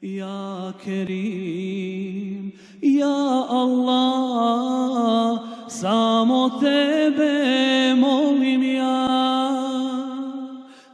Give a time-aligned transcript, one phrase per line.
[0.00, 9.08] Ya Kerim, Ya Allah, samo tebe molim ja.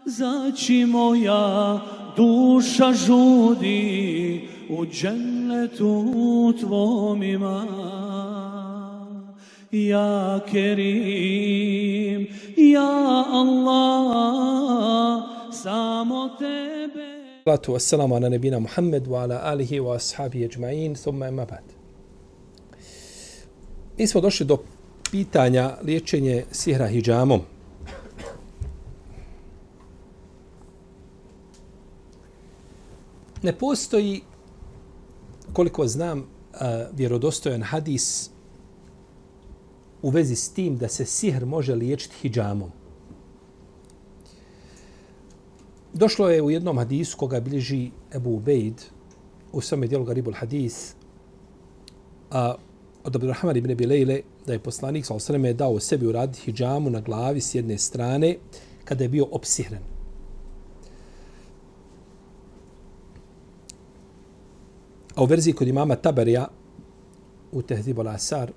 [0.06, 1.80] Zaći moja
[2.16, 7.66] duša žudi u džennetu tvom ima.
[9.70, 12.26] Ja Kerim,
[12.56, 16.75] ja Allah, samo tebe
[17.46, 21.62] salatu wassalamu ala nebina Muhammed wa ala alihi wa ashabi ajma'in, thumma ima ba'd.
[23.98, 24.58] Mi smo došli do
[25.10, 27.40] pitanja liječenje sihra hijamom.
[33.42, 34.22] Ne postoji,
[35.52, 36.26] koliko znam,
[36.92, 38.30] vjerodostojan hadis
[40.02, 42.70] u vezi s tim da se sihr može liječiti hijamom.
[45.96, 48.82] Došlo je u jednom hadisu koga bliži Ebu Ubejd
[49.52, 50.94] u svome dijelu Garibul Hadis
[52.30, 52.54] a,
[53.04, 57.40] od Abdurrahman ibn Bilejle da je poslanik sa osreme dao sebi uraditi hijjamu na glavi
[57.40, 58.36] s jedne strane
[58.84, 59.82] kada je bio opsihren.
[65.14, 66.48] A u verziji kod imama Tabarija
[67.52, 68.50] u Tehzibu al-Asar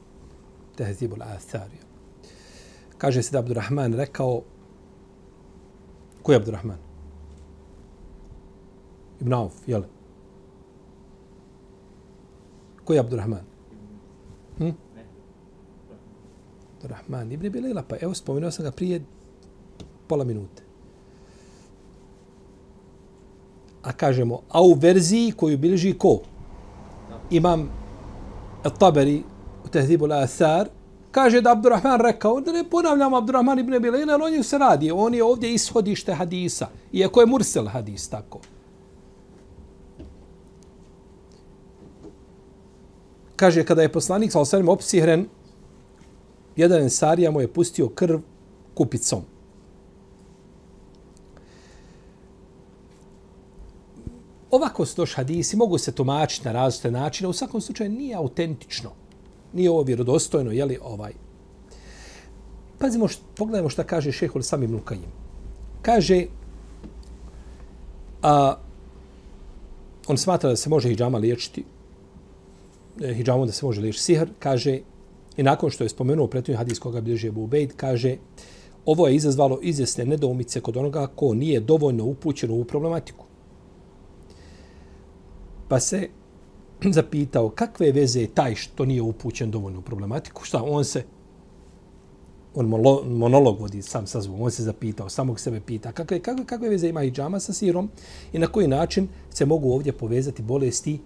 [0.75, 1.69] Tehzibu al-Asar
[2.97, 4.41] kaže se da Abdurrahman rekao
[6.23, 6.88] ko je Abdurrahman?
[9.21, 9.83] Ibn Auf, jel?
[12.85, 13.43] Ko je Abdurrahman?
[14.57, 14.71] Hm?
[16.77, 19.01] Abdurrahman ibn Bilila, pa evo spomenuo sam ga prije
[20.07, 20.63] pola minute.
[23.83, 26.19] A kažemo, a u verziji koju bilježi ko?
[27.29, 27.69] Imam
[28.63, 29.21] Al-Tabari
[29.65, 30.67] u Tehzibu al-Athar,
[31.11, 35.13] kaže da Abdurrahman rekao, da ne ponavljamo Abdurrahman ibn Bilila, ali on se radi, on
[35.13, 38.39] je ovdje ishodište hadisa, iako je Mursel hadis tako.
[43.39, 45.27] Kaže kada je poslanik sa osvrame opsihren,
[46.55, 48.19] jedan ensarija mu je pustio krv
[48.73, 49.23] kupicom.
[54.51, 58.91] Ovako su došli hadisi, mogu se tumačiti na različite načine, u svakom slučaju nije autentično.
[59.53, 61.13] Nije ovo vjerodostojno, je li ovaj.
[62.79, 65.11] Pazimo, št, pogledajmo šta kaže šehol sami Mlukajim.
[65.81, 66.25] Kaže,
[68.21, 68.55] a,
[70.07, 71.63] on smatra da se može hijjama liječiti
[73.01, 74.79] E, hijjamom da se može liječiti sihr, kaže,
[75.37, 78.17] i nakon što je spomenuo prethodni hadis koga bilježi Abu Ubejd, kaže,
[78.85, 83.25] ovo je izazvalo izvjesne nedoumice kod onoga ko nije dovoljno upućen u problematiku.
[85.67, 86.09] Pa se
[86.97, 90.43] zapitao kakve veze je taj što nije upućen dovoljno u problematiku.
[90.43, 91.03] Šta, on se,
[92.55, 92.65] on
[93.05, 96.89] monolog vodi sam sa zvom, on se zapitao, samog sebe pita kakve, kakve, kakve veze
[96.89, 97.89] ima i džama sa sirom
[98.33, 100.99] i na koji način se mogu ovdje povezati bolesti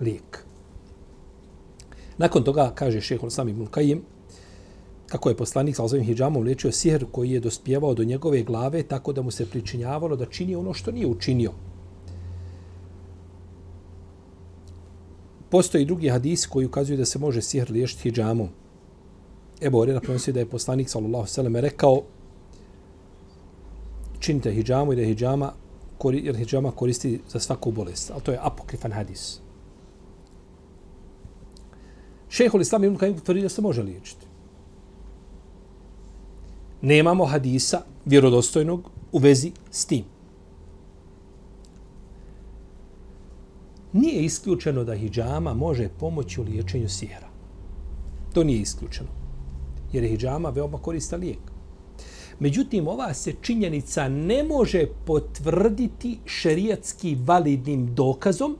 [0.00, 0.45] lijek.
[2.18, 4.02] Nakon toga kaže šehol sami Ibn Kajim,
[5.06, 9.12] kako je poslanik sa ozovim hijđamom liječio sihr koji je dospjevao do njegove glave tako
[9.12, 11.52] da mu se pričinjavalo da čini ono što nije učinio.
[15.50, 18.48] Postoji drugi hadis koji ukazuje da se može sihr liječiti hijđamom.
[19.62, 22.02] Ebu Orena prenosi da je poslanik sallallahu sallam rekao
[24.18, 25.52] činite hijđamu i da hijđama,
[26.12, 28.10] jer hijđama koristi za svaku bolest.
[28.10, 29.40] Ali to je apokrifan hadis.
[32.36, 34.26] Šehol Islam Ibn Kajim tvrdi da se može liječiti.
[36.82, 40.04] Nemamo hadisa vjerodostojnog u vezi s tim.
[43.92, 47.28] Nije isključeno da hijjama može pomoći u liječenju sihra.
[48.34, 49.08] To nije isključeno.
[49.92, 51.40] Jer je hijjama veoma korista lijek.
[52.38, 58.56] Međutim, ova se činjenica ne može potvrditi šerijatski validnim dokazom,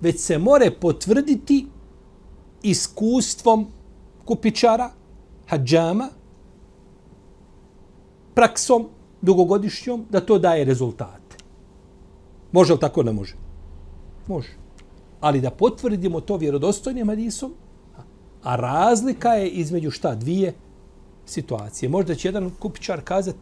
[0.00, 1.66] već se more potvrditi
[2.64, 3.66] iskustvom
[4.24, 4.90] kupičara,
[5.46, 6.08] hađama,
[8.34, 8.88] praksom
[9.22, 11.36] dugogodišnjom, da to daje rezultate.
[12.52, 13.02] Može li tako?
[13.02, 13.36] Ne može.
[14.26, 14.56] Može.
[15.20, 17.54] Ali da potvrdimo to vjerodostojnim hadisom,
[18.42, 20.14] a razlika je između šta?
[20.14, 20.54] Dvije
[21.26, 21.88] situacije.
[21.88, 23.38] Možda će jedan kupičar kazati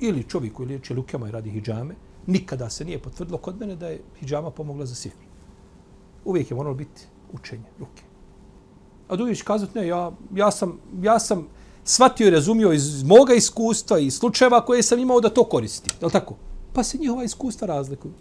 [0.00, 1.94] ili čovjek koji liječi lukama i radi hijjame,
[2.26, 5.26] nikada se nije potvrdilo kod mene da je hijjama pomogla za sihru.
[6.24, 8.02] Uvijek je moralo biti učenje ruke.
[9.08, 11.46] A drugi će kazati, ne, ja, ja, sam, ja sam
[11.84, 15.90] shvatio i razumio iz moga iskustva i slučajeva koje sam imao da to koristi.
[16.02, 16.34] Je tako?
[16.72, 18.12] Pa se njihova iskustva razlikuju.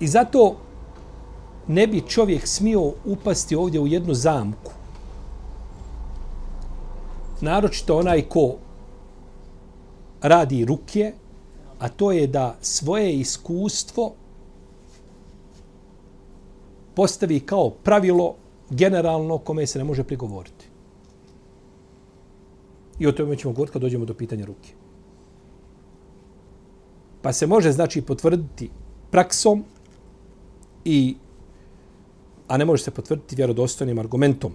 [0.00, 0.56] I zato
[1.66, 4.72] ne bi čovjek smio upasti ovdje u jednu zamku.
[7.40, 8.54] Naročito onaj ko
[10.22, 11.12] radi ruke,
[11.78, 14.12] a to je da svoje iskustvo
[16.94, 18.34] postavi kao pravilo
[18.70, 20.66] generalno kome se ne može prigovoriti.
[22.98, 24.74] I o tome ćemo govoriti kad dođemo do pitanja ruke.
[27.22, 28.70] Pa se može, znači, potvrditi
[29.10, 29.64] praksom
[30.84, 31.16] i
[32.48, 34.52] a ne može se potvrditi vjerodostojnim argumentom.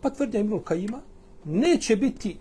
[0.00, 1.00] Pa tvrdnja Ibnul Kajima
[1.44, 2.38] neće biti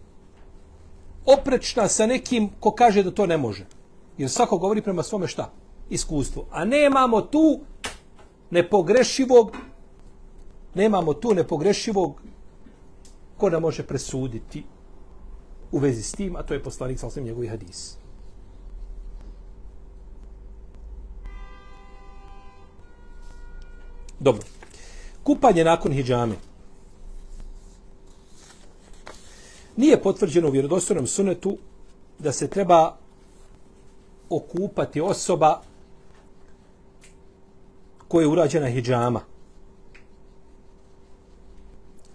[1.27, 3.65] oprečna sa nekim ko kaže da to ne može.
[4.17, 5.51] Jer svako govori prema svome šta?
[5.89, 6.45] Iskustvu.
[6.51, 7.59] A nemamo tu
[8.49, 9.51] nepogrešivog
[10.77, 12.21] nemamo tu nepogrešivog
[13.37, 14.63] ko da može presuditi
[15.71, 17.97] u vezi s tim, a to je poslanik sa njegovih hadis.
[24.19, 24.41] Dobro.
[25.23, 26.35] Kupanje nakon hijjame.
[29.77, 31.57] Nije potvrđeno u vjerodostojnom sunetu
[32.19, 32.97] da se treba
[34.29, 35.61] okupati osoba
[38.07, 39.21] koja je urađena hijjama.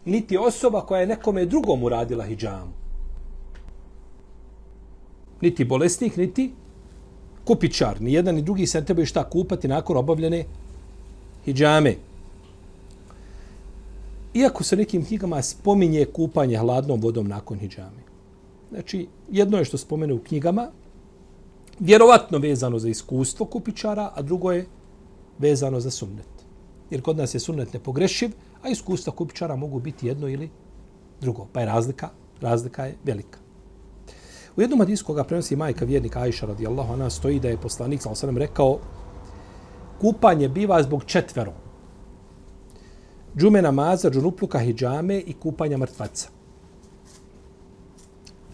[0.05, 2.73] Niti osoba koja je nekome drugom uradila hijjamu.
[5.41, 6.53] Niti bolesnik, niti
[7.45, 8.01] kupičar.
[8.01, 10.45] Ni jedan ni drugi se ne trebaju šta kupati nakon obavljene
[11.45, 11.97] hijjame.
[14.35, 18.03] Iako se nekim knjigama spominje kupanje hladnom vodom nakon hijjame.
[18.71, 20.71] Znači, jedno je što spomene u knjigama,
[21.81, 24.67] vjerovatno vezano za iskustvo kupičara, a drugo je
[25.39, 26.29] vezano za sunnet.
[26.91, 28.31] Jer kod nas je sunnet nepogrešiv,
[28.63, 30.51] a iskustva kupičara mogu biti jedno ili
[31.21, 31.47] drugo.
[31.53, 32.09] Pa je razlika,
[32.41, 33.39] razlika je velika.
[34.57, 38.21] U jednom hadisu koga prenosi majka vjernika Aisha radijallahu anha stoji da je poslanik sallallahu
[38.21, 38.79] sa rekao
[40.01, 41.53] kupanje biva zbog četvero.
[43.37, 46.29] Džume namaza, džunupluka, hijjame i kupanja mrtvaca.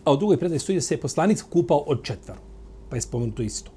[0.05, 2.41] A u drugoj predaj stoji da se je poslanik kupao od četvaru,
[2.89, 3.71] Pa je spomenuto isto.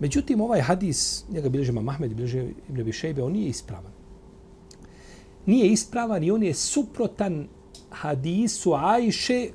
[0.00, 3.92] Međutim, ovaj hadis, njega bilježe Imam Mahmed, bilježe Ibn Abi Šejbe, on nije ispravan.
[5.46, 7.48] Nije ispravan i on je suprotan
[7.90, 9.48] hadisu Ajše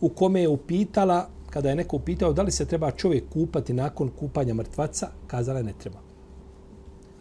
[0.00, 4.08] u kome je upitala kada je neko upitao da li se treba čovjek kupati nakon
[4.08, 5.98] kupanja mrtvaca, kazala je ne treba.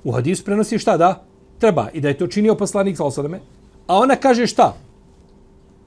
[0.04, 1.31] U hadisu prenosi šta da?
[1.62, 1.90] Treba.
[1.94, 3.40] I da je to činio poslanik sa osadame.
[3.88, 4.74] A ona kaže šta?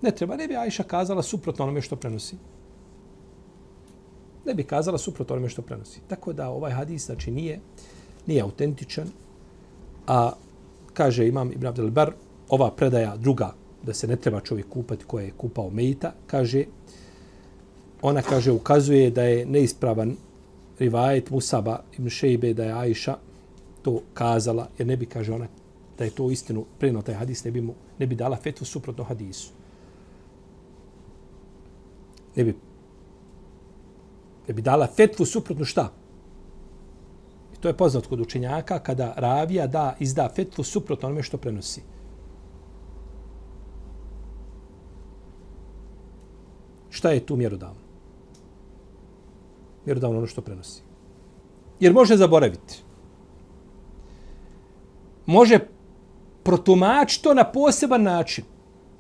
[0.03, 0.37] Ne treba.
[0.37, 2.37] Ne bi Ajša kazala suprotno onome što prenosi.
[4.47, 6.01] Ne bi kazala suprotno onome što prenosi.
[6.09, 7.61] Tako da ovaj hadis znači nije,
[8.27, 9.09] nije autentičan.
[10.07, 10.33] A
[10.93, 12.13] kaže imam Ibn Abdel Bar,
[12.49, 16.65] ova predaja druga, da se ne treba čovjek kupati koje je kupao Mejita, kaže
[18.03, 20.17] ona kaže ukazuje da je neispravan
[20.79, 23.17] rivajet Musaba ibn Šejbe da je Ajša
[23.83, 25.47] to kazala, jer ne bi, kaže ona,
[25.99, 29.05] da je to istinu preno taj hadis, ne bi, mu, ne bi dala fetvu suprotno
[29.05, 29.53] hadisu.
[32.37, 32.57] Ne bi,
[34.49, 35.93] ne bi dala fetvu suprotno šta?
[37.55, 41.83] I to je poznat kod učenjaka kada ravija da izda fetvu suprotno onome što prenosi.
[46.91, 47.85] Šta je tu mjerodavno?
[49.87, 50.83] mjerodavno ono što prenosi.
[51.81, 52.83] Jer može zaboraviti.
[55.27, 55.59] Može
[56.45, 58.45] protumači to na poseban način.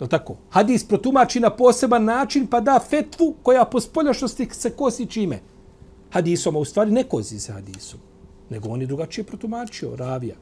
[0.00, 0.37] Je tako?
[0.50, 5.41] Hadis protumači na poseban način pa da fetvu koja po spoljašnosti se kosi čime?
[6.10, 8.01] Hadisom, a u stvari ne kosi se hadisom.
[8.51, 10.34] Nego on je drugačije protumačio, ravija.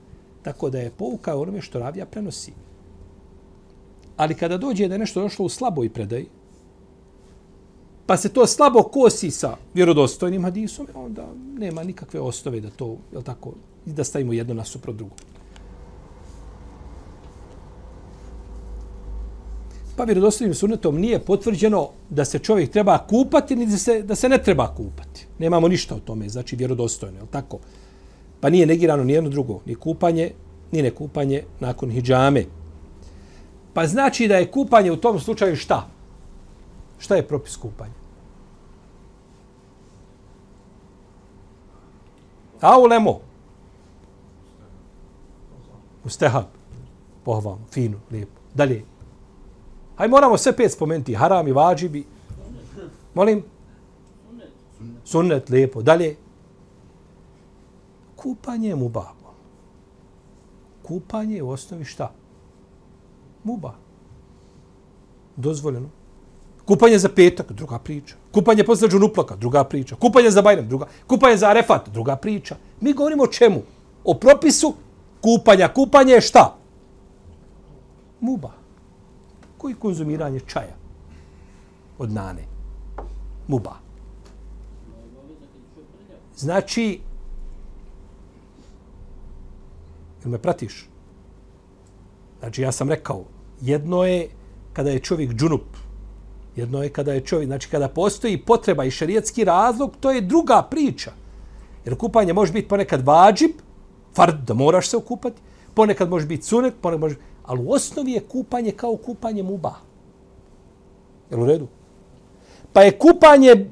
[0.42, 2.52] Tako da je pouka onome što ravija prenosi.
[4.16, 6.28] Ali kada dođe da je nešto došlo u slaboj predaji,
[8.06, 11.26] pa se to slabo kosi sa vjerodostojnim hadisom, onda
[11.58, 13.52] nema nikakve ostove da to, je tako,
[13.86, 15.14] da stavimo jedno nasuprot drugo.
[19.96, 24.28] Pa vjerodostojnim sunnetom nije potvrđeno da se čovjek treba kupati, ni da se, da se
[24.28, 25.26] ne treba kupati.
[25.38, 27.58] Nemamo ništa o tome, znači vjerodostojno, je tako?
[28.40, 30.32] Pa nije negirano ni jedno drugo, ni kupanje,
[30.72, 32.44] ni ne kupanje nakon hijjame.
[33.74, 35.88] Pa znači da je kupanje u tom slučaju šta?
[36.98, 38.02] Šta je propis kupanja?
[42.60, 43.20] A u lemo?
[46.04, 46.44] U stehab.
[47.24, 48.40] Pohvalno, fino, lijepo.
[48.54, 48.91] Dalje.
[49.96, 51.14] Aj moramo sve pet spomenuti.
[51.14, 52.04] Haram i vađibi.
[53.14, 53.42] Molim?
[55.04, 55.82] Sunnet, lijepo.
[55.82, 56.16] Dalje.
[58.16, 59.34] Kupanje je mubabo.
[60.82, 62.12] Kupanje je u osnovi šta?
[63.44, 63.74] Muba.
[65.36, 65.88] Dozvoljeno.
[66.64, 68.14] Kupanje za petak, druga priča.
[68.32, 69.96] Kupanje posle džunuplaka, druga priča.
[69.96, 70.86] Kupanje za bajram, druga.
[71.06, 72.56] Kupanje za arefat, druga priča.
[72.80, 73.62] Mi govorimo o čemu?
[74.04, 74.74] O propisu
[75.20, 75.68] kupanja.
[75.68, 76.56] Kupanje je šta?
[78.20, 78.61] Muba
[79.62, 80.76] koji konzumiranje čaja
[81.98, 82.42] od nane.
[83.48, 83.76] Muba.
[86.36, 87.00] Znači,
[90.24, 90.88] Jel me pratiš?
[92.40, 93.24] Znači, ja sam rekao,
[93.60, 94.28] jedno je
[94.72, 95.76] kada je čovjek džunup,
[96.56, 100.62] jedno je kada je čovjek, znači kada postoji potreba i šarijetski razlog, to je druga
[100.70, 101.12] priča.
[101.84, 103.50] Jer kupanje može biti ponekad vađib,
[104.14, 105.40] fard, da moraš se okupati,
[105.74, 107.16] ponekad može biti sunet, ponekad može...
[107.52, 109.74] Ali u osnovi je kupanje kao kupanje muba.
[111.30, 111.66] Jel u redu?
[112.72, 113.70] Pa je kupanje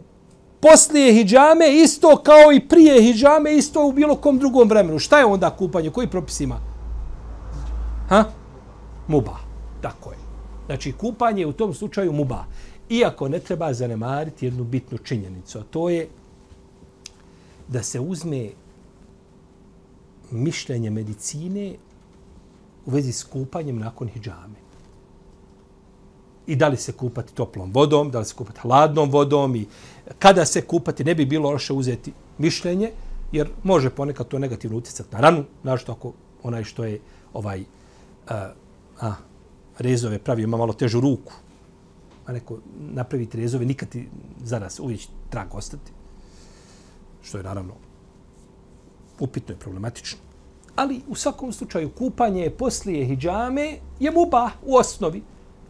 [0.61, 4.99] poslije hijjame isto kao i prije hijjame, isto u bilo kom drugom vremenu.
[4.99, 5.91] Šta je onda kupanje?
[5.91, 6.61] Koji propis ima?
[8.09, 8.25] Ha?
[9.09, 9.37] Muba.
[9.81, 10.19] Tako je.
[10.67, 12.45] Znači, kupanje je u tom slučaju muba.
[12.89, 16.09] Iako ne treba zanemariti jednu bitnu činjenicu, a to je
[17.69, 18.51] da se uzme
[20.31, 21.75] mišljenje medicine
[22.87, 24.71] u vezi s kupanjem nakon hijjame
[26.47, 29.67] i da li se kupati toplom vodom, da li se kupati hladnom vodom i
[30.19, 32.91] kada se kupati, ne bi bilo loše uzeti mišljenje,
[33.33, 37.01] jer može ponekad to negativno utjecati na ranu, našto ako onaj što je
[37.33, 37.65] ovaj
[38.29, 38.53] a,
[39.01, 39.15] a,
[39.79, 41.33] rezove pravi, ima malo težu ruku,
[42.27, 44.09] a neko napraviti rezove, nikad ti
[44.45, 45.93] zaraz uvijek trag ostati,
[47.23, 47.75] što je naravno
[49.21, 50.19] upitno i problematično.
[50.77, 55.23] Ali u svakom slučaju kupanje poslije hijjame je muba u osnovi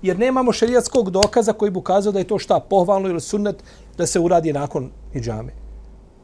[0.02, 3.64] jer nemamo šerijatskog dokaza koji bi ukazao da je to šta pohvalno ili sunnet
[3.98, 5.52] da se uradi nakon hijjame.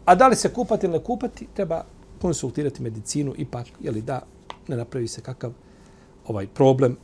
[0.05, 1.85] A da li se kupati ili ne kupati, treba
[2.21, 4.21] konsultirati medicinu ipak, je li da
[4.69, 5.53] ne napravi se kakav
[6.27, 6.97] ovaj problem.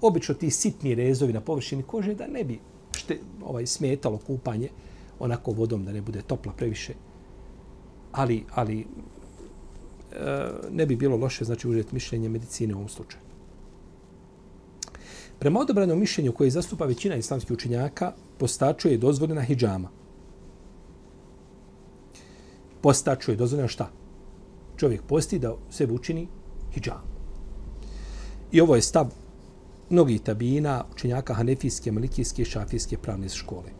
[0.00, 2.60] Obično ti sitni rezovi na površini kože da ne bi
[2.92, 4.68] šte, ovaj smetalo kupanje
[5.18, 6.94] onako vodom da ne bude topla previše.
[8.12, 8.86] Ali, ali
[10.70, 13.22] ne bi bilo loše znači uzeti mišljenje medicine u ovom slučaju.
[15.38, 19.88] Prema odobranom mišljenju koje zastupa većina islamskih učinjaka, postaču je dozvoljena hijjama.
[22.80, 23.90] Postaču je dozvoljena šta?
[24.76, 26.28] Čovjek posti da sebe učini
[26.72, 27.02] hijjam.
[28.52, 29.12] I ovo je stav
[29.90, 33.70] mnogih tabina, učenjaka hanefijske, malikijske, šafijske pravne škole.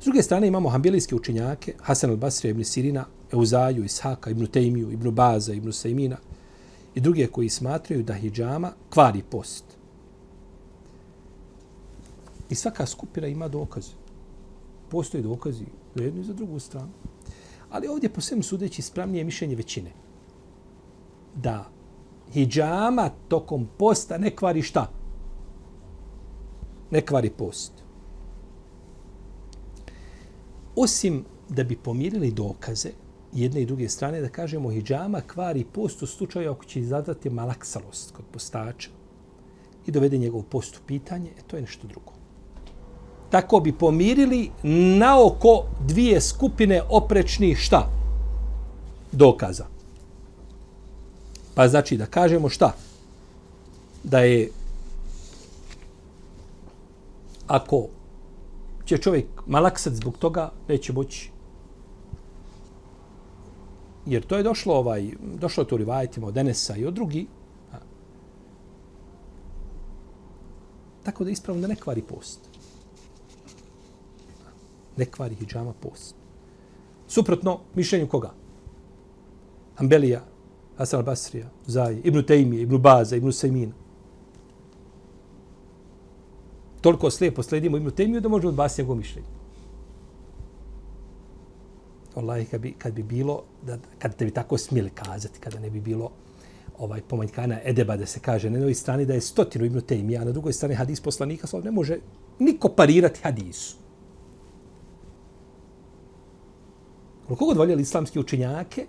[0.00, 5.10] S druge strane imamo hambilijske učenjake, Hasan al-Basri, Ibn Sirina, Euzaju, Ishaka, Ibn Tejmiju, Ibn
[5.10, 6.16] Baza, Ibn Sejmina
[6.94, 9.64] i druge koji smatraju da hijjama kvari post.
[12.50, 13.92] I svaka skupina ima dokaze.
[14.88, 15.64] Postoje dokazi
[15.94, 16.92] za jednu i za drugu stranu.
[17.70, 19.90] Ali ovdje po svemu sudeći spravnije mišljenje većine.
[21.34, 21.68] Da
[22.32, 24.90] hijjama tokom posta ne kvari šta?
[26.90, 27.72] Ne kvari post.
[30.76, 32.90] Osim da bi pomirili dokaze,
[33.36, 38.10] jedne i druge strane da kažemo hijjama kvari post u slučaju ako će izazvati malaksalost
[38.10, 38.90] kod postača
[39.86, 42.12] i dovede njegov post u pitanje, e, to je nešto drugo.
[43.30, 44.50] Tako bi pomirili
[44.98, 47.90] na oko dvije skupine oprečnih šta?
[49.12, 49.66] Dokaza.
[51.54, 52.72] Pa znači da kažemo šta?
[54.04, 54.50] Da je
[57.46, 57.86] ako
[58.84, 61.30] će čovjek malaksat zbog toga, neće moći
[64.06, 67.26] jer to je došlo ovaj došlo to rivajtima od Enesa i od drugi.
[71.02, 72.40] Tako da ispravno da ne kvari post.
[74.96, 76.14] Ne kvari hijjama post.
[77.08, 78.32] Suprotno mišljenju koga?
[79.76, 80.24] Ambelija
[80.76, 83.72] Hasan al-Basrija Zaj Ibn Taymije Ibn Baza Ibn Sajmina
[86.80, 89.35] toliko slijepo sledimo Ibn Taymiju da možemo odbasiti njegovo mišljenje
[92.16, 95.70] wallahi kad bi, kad bi bilo, da, kad te bi tako smjeli kazati, kada ne
[95.70, 96.10] bi bilo
[96.78, 100.24] ovaj pomanjkana edeba da se kaže na jednoj strani da je stotinu ibn Tejmija, a
[100.24, 101.98] na drugoj strani hadis poslanika, ne može
[102.38, 103.76] niko parirati hadisu.
[107.26, 108.86] Koliko god voljeli islamski učenjake,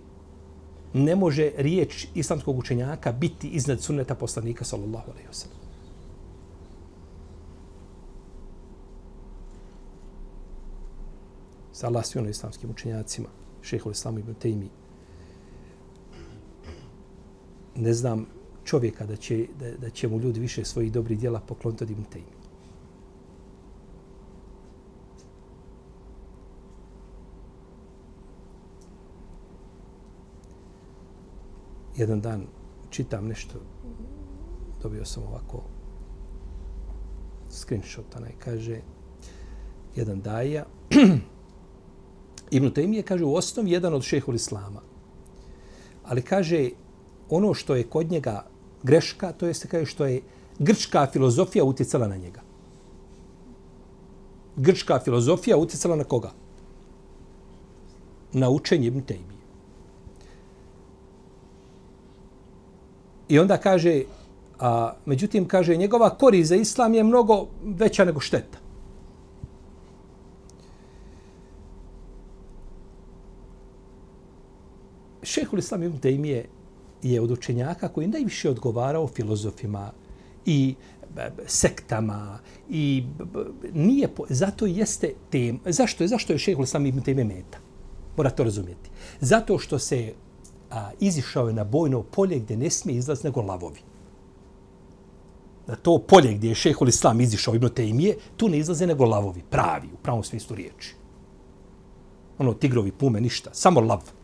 [0.92, 5.67] ne može riječ islamskog učenjaka biti iznad sunneta poslanika, sallallahu alaihi wa sallam.
[11.78, 13.28] Sa Allah islamskim učenjacima,
[13.62, 14.70] šehehu islamu ibn Tejmi.
[17.76, 18.26] Ne znam
[18.64, 22.04] čovjeka da će, da, da će mu ljudi više svojih dobrih dijela pokloniti od ibn
[22.04, 22.26] Tejmi.
[31.96, 32.46] Jedan dan
[32.90, 33.58] čitam nešto,
[34.82, 35.62] dobio sam ovako
[37.50, 38.80] screenshot, onaj kaže,
[39.96, 40.64] jedan daja,
[42.50, 44.80] Ibn Taymije kaže u osnovi jedan od šehul islama.
[46.04, 46.70] Ali kaže
[47.30, 48.46] ono što je kod njega
[48.82, 50.22] greška, to jeste kaže što je
[50.58, 52.40] grčka filozofija utjecala na njega.
[54.56, 56.30] Grčka filozofija utjecala na koga?
[58.32, 59.38] Na učenje Ibn Taymi.
[63.28, 64.02] I onda kaže,
[64.58, 68.57] a, međutim, kaže, njegova korist za islam je mnogo veća nego šteta.
[75.28, 76.44] Šehul Islam Ibn Taymi
[77.02, 79.92] je od učenjaka koji najviše odgovarao filozofima
[80.46, 80.74] i
[81.16, 82.38] e, sektama
[82.70, 83.04] i
[83.72, 87.58] nije po, zato jeste tem zašto je zašto je šejh Islam ibn Tejme meta?
[88.16, 88.90] Mora to razumjeti.
[89.20, 90.12] Zato što se
[90.70, 93.80] a, izišao je na bojno polje gdje ne smije izlaz nego lavovi.
[95.66, 99.42] Na to polje gdje je šejh Islam izišao ibn Tejme tu ne izlaze nego lavovi
[99.50, 100.94] pravi u pravom smislu riječi.
[102.38, 104.17] Ono tigrovi pume ništa samo lav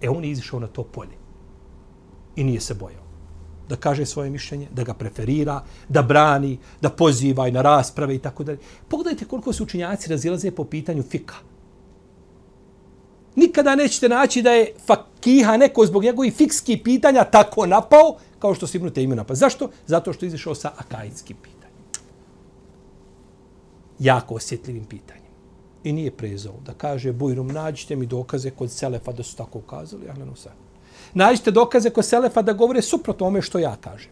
[0.00, 1.16] e on je izišao na to polje
[2.36, 3.06] i nije se bojao
[3.68, 8.18] da kaže svoje mišljenje, da ga preferira, da brani, da poziva i na rasprave i
[8.18, 8.58] tako dalje.
[8.88, 11.34] Pogledajte koliko se učinjaci razilaze po pitanju fika.
[13.36, 18.66] Nikada nećete naći da je fakiha neko zbog njegovih fikskih pitanja tako napao kao što
[18.66, 19.36] se Ibn ime napao.
[19.36, 19.70] Zašto?
[19.86, 21.76] Zato što je izašao sa akajitskim pitanjem.
[23.98, 25.25] Jako osjetljivim pitanjem.
[25.86, 30.08] I nije prezao da kaže Bujrum, nađite mi dokaze kod Selefa da su tako ukazali.
[30.10, 30.52] Ahlenu sad
[31.14, 34.10] nađite dokaze kod Selefa da govore suprotno ome što ja kažem.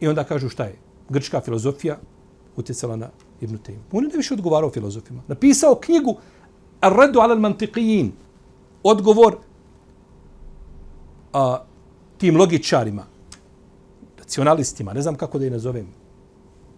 [0.00, 0.76] I onda kažu šta je?
[1.08, 1.98] Grčka filozofija
[2.56, 3.08] utjecala na
[3.40, 3.82] Ibn Taym.
[3.92, 5.22] On je više odgovarao filozofima.
[5.28, 6.16] Napisao knjigu
[6.80, 8.10] Ar-Radu ala al-Mantiqiyin.
[8.82, 9.36] Odgovor
[11.32, 11.64] a,
[12.18, 13.06] tim logičarima,
[14.18, 15.88] racionalistima, ne znam kako da ih nazovem.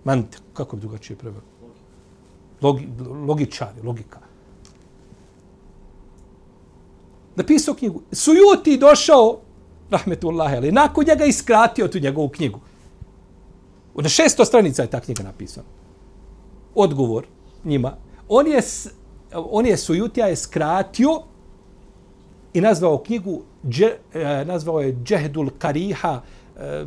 [0.04, 1.40] Mantik, kako bi drugačije preveo?
[2.62, 2.88] Logi,
[3.26, 4.26] logičari, logika
[7.36, 8.02] napisao knjigu.
[8.12, 9.38] Sujuti došao,
[9.90, 12.60] rahmetullahi, ali nakon njega iskratio tu njegovu knjigu.
[13.94, 15.66] Na šesto stranica je ta knjiga napisana.
[16.74, 17.26] Odgovor
[17.64, 17.96] njima.
[18.28, 18.60] On je,
[19.32, 21.22] on je Sujutija je skratio
[22.54, 26.20] i nazvao knjigu, dje, e, nazvao je Džehdul Kariha
[26.56, 26.86] e,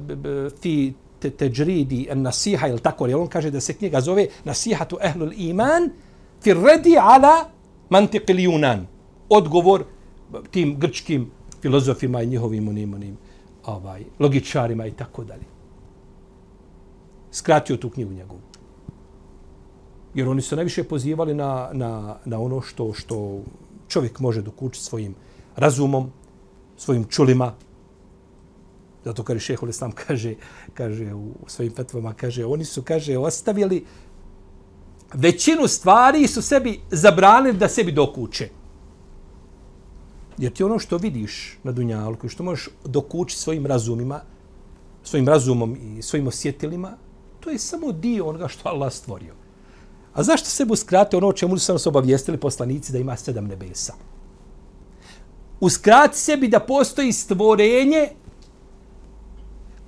[0.62, 5.34] fi te, teđridi nasiha, ili tako, jer on kaže da se knjiga zove Nasihatu ehlul
[5.38, 5.90] iman
[6.44, 7.50] fir redi ala
[7.90, 8.88] mantiqil junan.
[9.30, 9.84] Odgovor
[10.52, 13.18] tim grčkim filozofima i njihovim onim, onim
[13.66, 15.46] ovaj, logičarima i tako dalje.
[17.32, 18.40] Skratio tu knjigu njegovu.
[20.14, 23.42] Jer oni su najviše pozivali na, na, na ono što što
[23.88, 25.16] čovjek može dokučiti svojim
[25.56, 26.12] razumom,
[26.78, 27.54] svojim čulima.
[29.06, 30.36] Zato kaže šeho Islam kaže,
[30.74, 33.86] kaže u svojim fetvama, kaže, oni su, kaže, ostavili
[35.14, 38.50] većinu stvari su sebi zabranili da sebi dokuče.
[40.38, 44.22] Jer ti ono što vidiš na Dunjalku i što možeš dokući svojim razumima,
[45.04, 46.98] svojim razumom i svojim osjetilima,
[47.40, 49.34] to je samo dio onoga što Allah stvorio.
[50.14, 53.94] A zašto se uskrate ono o čemu su nas obavijestili poslanici da ima sedam nebesa?
[55.60, 58.10] Uskrati sebi da postoji stvorenje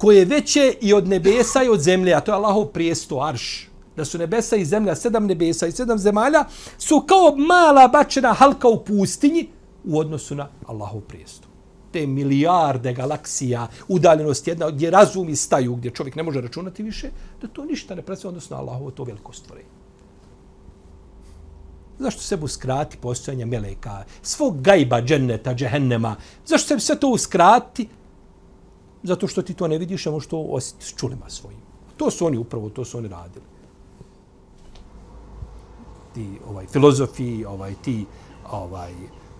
[0.01, 3.69] koje je veće i od nebesa i od zemlje, a to je Allahov prijesto, arš.
[3.95, 6.45] Da su nebesa i zemlja, sedam nebesa i sedam zemalja,
[6.77, 9.47] su kao mala bačena halka u pustinji,
[9.85, 11.47] u odnosu na Allahov prijesto.
[11.91, 17.11] Te milijarde galaksija, udaljenost jedna, gdje razumi staju, gdje čovjek ne može računati više,
[17.41, 19.69] da to ništa ne predstavlja odnosno na Allahovo to veliko stvorenje.
[21.99, 26.15] Zašto se uskrati postojanja meleka, svog gajba, dženneta, džehennema?
[26.45, 27.87] Zašto se sve to uskrati?
[29.03, 31.59] Zato što ti to ne vidiš, samo što osjetiš čulima svojim.
[31.97, 33.45] To su oni upravo, to su oni radili.
[36.13, 38.05] Ti ovaj filozofi, ovaj ti
[38.51, 38.91] ovaj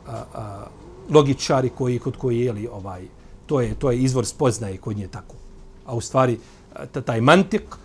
[0.08, 0.66] a, a,
[1.10, 3.08] logičari koji kod koji je li ovaj
[3.46, 5.36] to je to je izvor spoznaje kod nje tako.
[5.86, 6.40] A u stvari
[7.06, 7.76] taj mantik,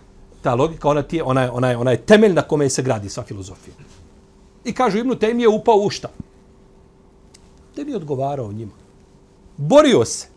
[0.41, 2.81] ta logika, ona ti je, ona je, ona je, ona je temelj na kome se
[2.81, 3.75] gradi sva filozofija.
[4.65, 6.09] I kažu Ibnu Tejmi je upao u šta?
[7.75, 8.71] Tejmi je odgovarao njima.
[9.57, 10.36] Borio se.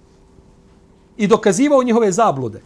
[1.21, 2.63] I dokazivao njihove zablude.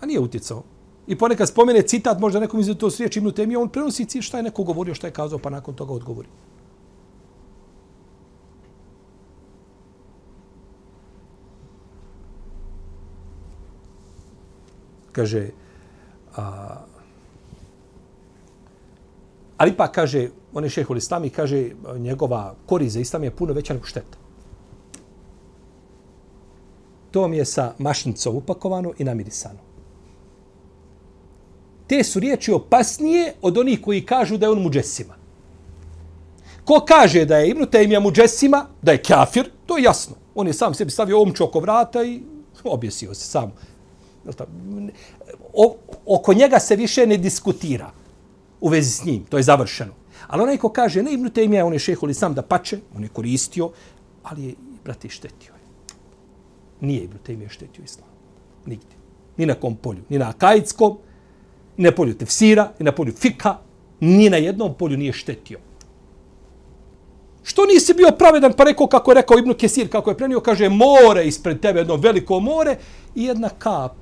[0.00, 0.62] A nije utjecao.
[1.06, 4.42] I ponekad spomene citat, možda nekom iz to s riječi Ibnu on prenosi šta je
[4.42, 6.28] neko govorio, šta je kazao, pa nakon toga odgovori.
[15.18, 15.50] kaže
[16.38, 16.44] a,
[19.58, 23.52] ali pa kaže on je šehol islam i kaže njegova korist za islam je puno
[23.52, 24.27] veća nego šteta.
[27.10, 29.58] To mi je sa mašnicom upakovano i namirisano.
[31.86, 35.14] Te su riječi opasnije od onih koji kažu da je on muđesima.
[36.64, 40.16] Ko kaže da je Ibnu Tejmija muđesima, da je kafir, to je jasno.
[40.34, 42.20] On je sam sebi stavio omču oko vrata i
[42.64, 43.52] objesio se sam.
[45.52, 47.90] O, oko njega se više ne diskutira
[48.60, 49.24] u vezi s njim.
[49.24, 49.92] To je završeno.
[50.26, 53.08] Ali onaj ko kaže, ne Ibnu Tejmija, on je šehol sam da pače, on je
[53.08, 53.70] koristio,
[54.22, 55.57] ali je, brate, štetio je.
[56.80, 58.08] Nije Ibn Taymija štetio islam.
[58.66, 58.96] Nigdje.
[59.36, 60.02] Ni na kom polju.
[60.08, 60.98] Ni na akajitskom,
[61.76, 63.56] ni na polju tefsira, ni na polju fika,
[64.00, 65.58] ni na jednom polju nije štetio.
[67.42, 70.68] Što nisi bio pravedan pa rekao kako je rekao Ibn Kesir, kako je prenio, kaže
[70.68, 72.76] more ispred tebe, jedno veliko more
[73.14, 73.92] i jedna kap.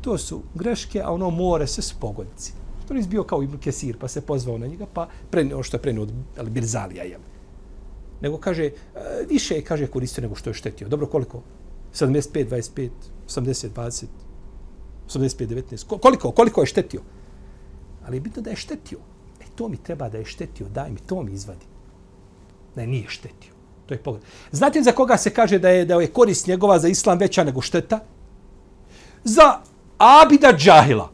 [0.00, 2.22] To su greške, a ono more se spogodci.
[2.24, 2.52] pogodci.
[2.84, 5.76] Što nisi bio kao Ibn Kesir pa se pozvao na njega pa prenio ono što
[5.76, 6.02] je prenio
[6.38, 7.04] od Birzalija.
[7.04, 7.20] Jel?
[8.20, 8.70] Nego kaže, e,
[9.28, 10.88] više je kaže koristio nego što je štetio.
[10.88, 11.42] Dobro, koliko?
[11.94, 12.90] 75, 25,
[13.28, 14.04] 80, 20,
[15.08, 15.98] 85, 19.
[16.00, 16.30] Koliko?
[16.30, 17.00] Koliko je štetio?
[18.06, 18.98] Ali je bitno da je štetio.
[19.40, 21.66] E to mi treba da je štetio, daj mi, to mi izvadi.
[22.76, 23.52] Ne, nije štetio.
[23.86, 24.22] To je pogled.
[24.52, 27.60] Znate za koga se kaže da je da je korist njegova za islam veća nego
[27.60, 28.00] šteta?
[29.24, 29.60] Za
[29.98, 31.10] Abida Džahila.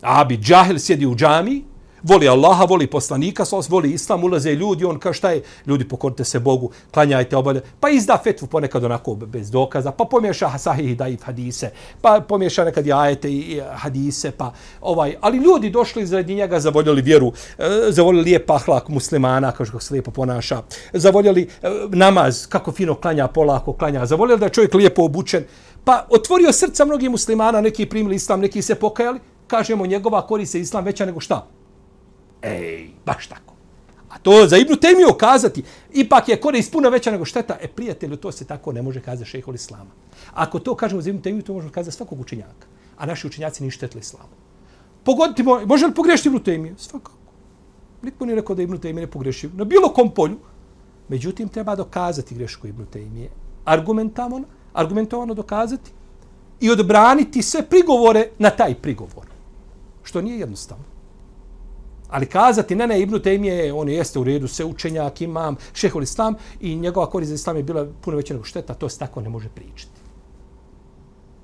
[0.00, 1.64] Abid Džahil sjedi u džami,
[2.02, 6.24] voli Allaha, voli poslanika, sos, voli islam, ulaze ljudi, on kaže šta je, ljudi pokorite
[6.24, 10.94] se Bogu, klanjajte obalje, pa izda fetvu ponekad onako bez dokaza, pa pomješa sahih i
[10.94, 16.12] daif hadise, pa pomješa nekad i ajete i hadise, pa ovaj, ali ljudi došli iz
[16.12, 21.68] njega, zavoljeli vjeru, e, zavoljeli lijep ahlak muslimana, kao kako se lijepo ponaša, zavoljeli e,
[21.88, 25.44] namaz, kako fino klanja, polako klanja, zavoljeli da je čovjek lijepo obučen,
[25.84, 30.60] pa otvorio srca mnogih muslimana, neki primili islam, neki se pokajali, kažemo njegova korist se
[30.60, 31.59] islam veća nego šta?
[32.42, 33.54] Ej, baš tako.
[34.08, 37.56] A to za Ibnu Temiju kazati, ipak je korist puno veća nego šteta.
[37.60, 39.90] E, prijatelju, to se tako ne može kazati šehol islama.
[40.34, 42.66] Ako to kažemo za Ibnu Temiju, to možemo kazati svakog učenjaka.
[42.98, 44.34] A naši učenjaci nisu štetili islamu.
[45.04, 46.74] Pogoditi, može li pogrešiti Ibnu Temiju?
[46.78, 47.12] Svakako.
[48.02, 49.48] Niko nije rekao da Ibnu Temiju ne pogreši.
[49.54, 50.38] Na bilo kom polju.
[51.08, 53.30] Međutim, treba dokazati grešku Ibnu Temije.
[53.64, 55.90] Argumentovano, argumentovano dokazati
[56.60, 59.26] i odbraniti sve prigovore na taj prigovor.
[60.02, 60.84] Što nije jednostavno.
[62.10, 66.34] Ali kazati, ne, ne, Ibnu Tejmije, on jeste u redu, se učenjak, imam, šehol islam
[66.60, 69.28] i njegova korist za islam je bila puno veća nego šteta, to se tako ne
[69.28, 70.00] može pričati.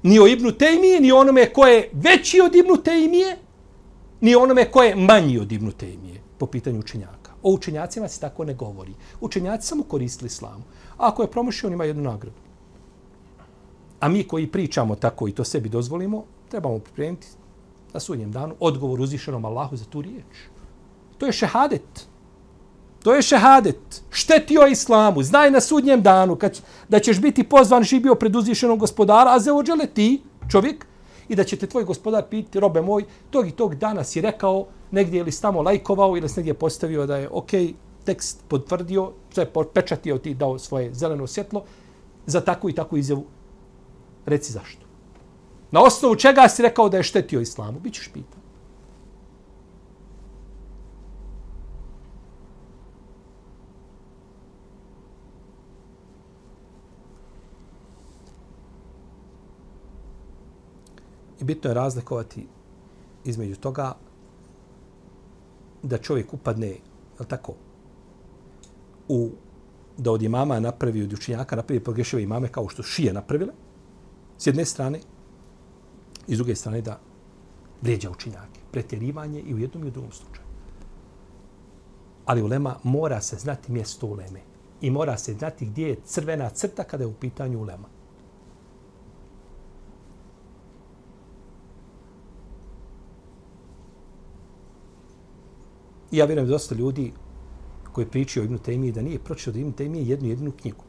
[0.02, 3.36] Ni o Ibnu Tejmije, ni onome ko je veći od Ibnu Tejmije,
[4.20, 7.32] ni onome ko je manji od Ibnu Tejmije po pitanju učenjaka.
[7.42, 8.94] O učenjacima se tako ne govori.
[9.20, 10.62] Učenjaci samo koristili islamu.
[10.96, 12.36] A ako je promošio, on ima jednu nagradu.
[14.00, 17.26] A mi koji pričamo tako i to sebi dozvolimo, trebamo pripremiti
[17.94, 20.46] na sudnjem danu odgovor uzvišenom Allahu za tu riječ.
[21.18, 22.06] To je šehadet.
[23.02, 24.02] To je šehadet.
[24.10, 25.22] Štetio islamu.
[25.22, 29.86] Znaj na sudnjem danu kad, da ćeš biti pozvan živio pred uzvišenom gospodara, a zeođele
[29.86, 30.86] ti, čovjek,
[31.28, 34.66] i da će te tvoj gospodar pitati, robe moj, tog i tog dana si rekao,
[34.90, 37.50] negdje ili tamo lajkovao ili si negdje postavio da je ok,
[38.04, 41.64] tekst potvrdio, sve pečatio ti dao svoje zeleno svjetlo,
[42.26, 43.24] za takvu i takvu izjavu.
[44.26, 44.86] Reci zašto.
[45.70, 47.80] Na osnovu čega si rekao da je štetio islamu?
[47.80, 48.45] Bićeš pitan.
[61.40, 62.46] I bitno je razlikovati
[63.24, 63.94] između toga
[65.82, 66.78] da čovjek upadne, je
[67.28, 67.54] tako,
[69.08, 69.30] u,
[69.96, 73.52] da od imama napravi, od učenjaka napravi pogrešive imame kao što šije napravile,
[74.38, 75.00] s jedne strane,
[76.26, 76.98] i s druge strane da
[77.82, 78.60] vrijeđa učenjake.
[78.72, 80.46] Pretjerivanje i u jednom i u drugom slučaju.
[82.24, 84.40] Ali ulema mora se znati mjesto uleme.
[84.80, 87.88] I mora se znati gdje je crvena crta kada je u pitanju ulema.
[96.10, 97.12] I ja vjerujem dosta ljudi
[97.92, 100.84] koji pričaju o Ibnu Temiji da nije pročitao od Ibnu Tejmije jednu jedinu knjigu.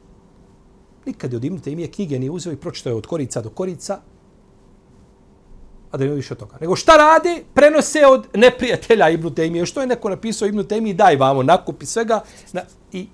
[1.06, 4.00] Nikad je od Ibnu Tejmije knjige nije uzeo i pročitao je od korica do korica,
[5.92, 6.58] a da ne više od toga.
[6.62, 7.44] Nego šta rade?
[7.54, 9.66] Prenose od neprijatelja Ibnu Tejmije.
[9.66, 12.24] Što je neko napisao Ibnu Temiji, daj vamo, nakupi svega.
[12.54, 13.08] Na, I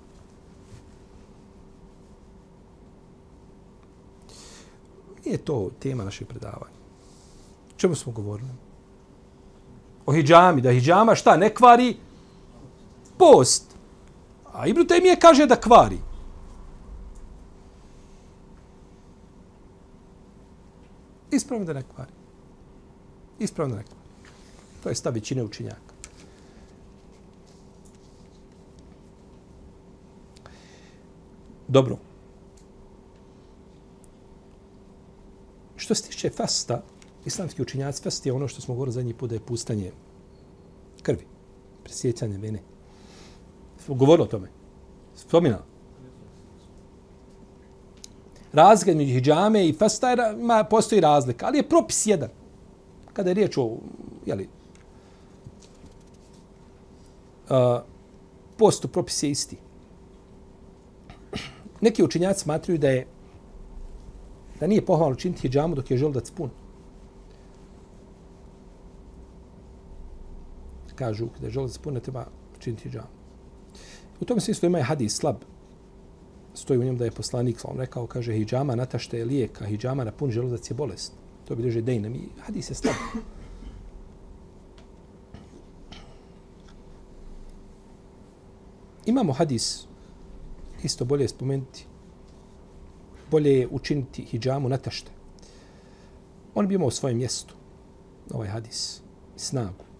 [5.25, 6.75] Nije to tema naše predavanja.
[7.77, 8.49] Čemu smo govorili?
[10.05, 10.61] O hijjami.
[10.61, 11.37] Da hijjama šta?
[11.37, 11.97] Ne kvari
[13.17, 13.75] post.
[14.53, 15.99] A Ibn Temije kaže da kvari.
[21.31, 22.11] Ispravno da ne kvari.
[23.39, 23.97] Ispravno rekla.
[24.83, 25.93] To je stav većine učinjaka.
[31.67, 31.97] Dobro.
[35.75, 36.81] Što se tiče fasta,
[37.25, 39.91] islamski učinjaci, fast je ono što smo govorili zadnji put da je pustanje
[41.01, 41.25] krvi,
[41.83, 42.59] presjećanje vene.
[43.87, 44.47] Govorilo o tome.
[45.15, 45.61] Spominao.
[48.53, 52.29] Razlika među hijjame i fastajra, ima, postoji razlika, ali je propis jedan.
[53.13, 53.77] Kada je riječ o,
[54.25, 54.47] jeli,
[57.49, 57.81] uh,
[58.57, 59.57] postu, propis je isti.
[61.81, 63.07] Neki učinjaci smatruju da je
[64.59, 66.49] da nije pohvalno činiti hijjamu dok je želudac pun.
[70.95, 72.25] Kažu, da je želudac pun, treba
[72.59, 73.07] činiti džamu.
[74.19, 75.35] U tom smislu ima je hadis slab.
[76.53, 80.03] Stoji u njemu da je poslanik, on rekao, kaže, hijjama natašta je lijek, a hijjama
[80.03, 81.13] na pun želudac je bolest.
[81.45, 82.95] To bi drže dejnem i hadis je slab.
[89.05, 89.87] Imamo hadis,
[90.83, 91.85] isto bolje spomenuti,
[93.31, 95.11] bolje je učiniti hijjamu natašta.
[96.55, 97.53] On bi imao svoje mjesto,
[98.31, 99.01] ovaj hadis,
[99.35, 99.92] snagu.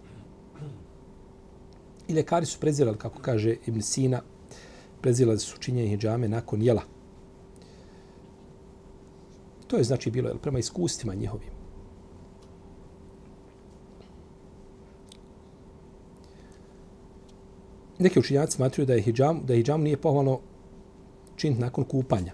[2.08, 4.22] I lekari su prezirali, kako kaže Ibn Sina,
[5.02, 6.82] prezirali su činjenje hijjame nakon jela.
[9.68, 11.50] To je znači bilo jel, prema iskustvima njihovim.
[18.00, 20.40] Neki učinjaci smatruju da je hijjam, da je hijjam nije pohvalno
[21.36, 22.34] činiti nakon kupanja.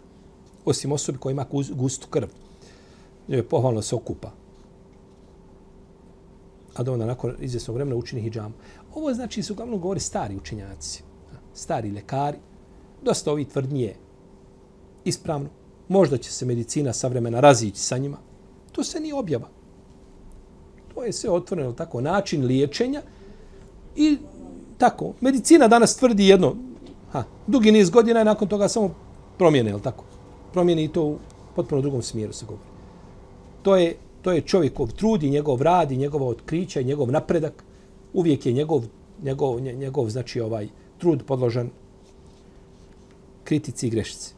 [0.66, 2.28] Osim osobi koja ima gustu krv.
[3.28, 4.32] Je pohvalno se okupa.
[6.76, 8.54] A da onda nakon izvjesnog vremena učini hijjam.
[8.96, 11.04] Ovo znači su uglavnom govori stari učenjaci,
[11.54, 12.38] Stari lekari.
[13.04, 13.96] Dosta ovih tvrdnije
[15.06, 15.50] ispravno.
[15.88, 18.18] Možda će se medicina savremena razići sa njima.
[18.72, 19.48] To se ni objava.
[20.94, 23.02] To je sve otvoreno tako način liječenja
[23.96, 24.18] i
[24.78, 25.14] tako.
[25.22, 26.56] Medicina danas tvrdi jedno,
[27.12, 28.96] ha, dugi niz godina i nakon toga samo
[29.38, 30.04] promijene, jel tako?
[30.54, 31.18] Promijene i to u
[31.56, 32.70] potpuno drugom smjeru se govori.
[33.62, 37.64] To je, to je čovjekov trud i njegov rad i njegova otkrića i njegov napredak.
[38.14, 38.84] Uvijek je njegov,
[39.24, 40.68] njegov, njegov znači ovaj
[40.98, 41.70] trud podložan
[43.44, 44.34] kritici i grešici.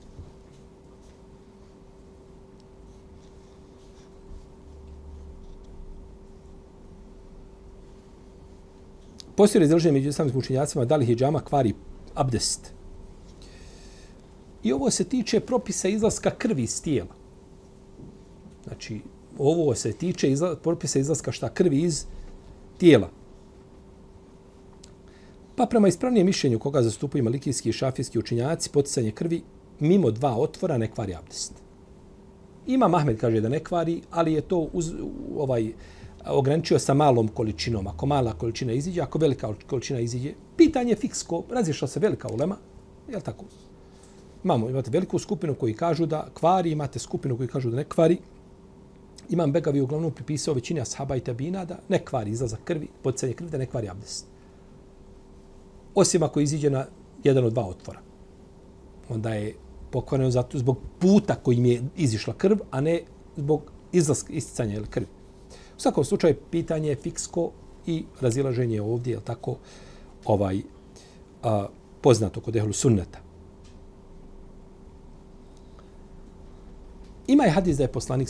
[9.36, 11.74] Postoji razdruženje među islamskim učenjacima da li hijjama kvari
[12.14, 12.74] abdest.
[14.64, 17.16] I ovo se tiče propisa izlaska krvi iz tijela.
[18.64, 19.02] Znači,
[19.38, 22.06] ovo se tiče izla, propisa izlaska šta krvi iz
[22.78, 23.10] tijela.
[25.62, 29.42] Pa prema ispravnijem mišljenju koga zastupaju malikijski i šafijski učinjaci, poticanje krvi
[29.80, 31.54] mimo dva otvora ne kvari abdest.
[32.68, 34.90] Ima Mahmed kaže da ne kvari, ali je to uz,
[35.38, 35.68] ovaj,
[36.26, 37.88] ograničio sa malom količinom.
[37.88, 42.58] Ako mala količina iziđe, ako velika količina iziđe, pitanje je fiksko, razješla se velika ulema,
[43.10, 43.46] je li tako?
[44.44, 48.18] Imamo, imate veliku skupinu koji kažu da kvari, imate skupinu koji kažu da ne kvari.
[49.30, 53.52] Imam Begavi uglavnom pripisao većini ashaba i tabina da ne kvari izlazak krvi, podsjednje krvi,
[53.52, 54.32] da ne kvari abdest.
[55.96, 56.86] Osim ako iziđe na
[57.24, 58.00] jedan od dva otvora.
[59.10, 59.56] Onda je
[59.92, 63.02] pokvareno zato zbog puta kojim je izišla krv, a ne
[63.36, 65.08] zbog izlaska, isticanja krvi
[65.78, 67.52] U svakom slučaju pitanje je fiksko
[67.86, 69.58] i razilaženje je ovdje, je tako,
[70.26, 70.62] ovaj,
[71.44, 71.68] a,
[72.02, 73.20] poznato kod ehlu sunneta.
[77.28, 78.30] Ima je hadis da je poslanik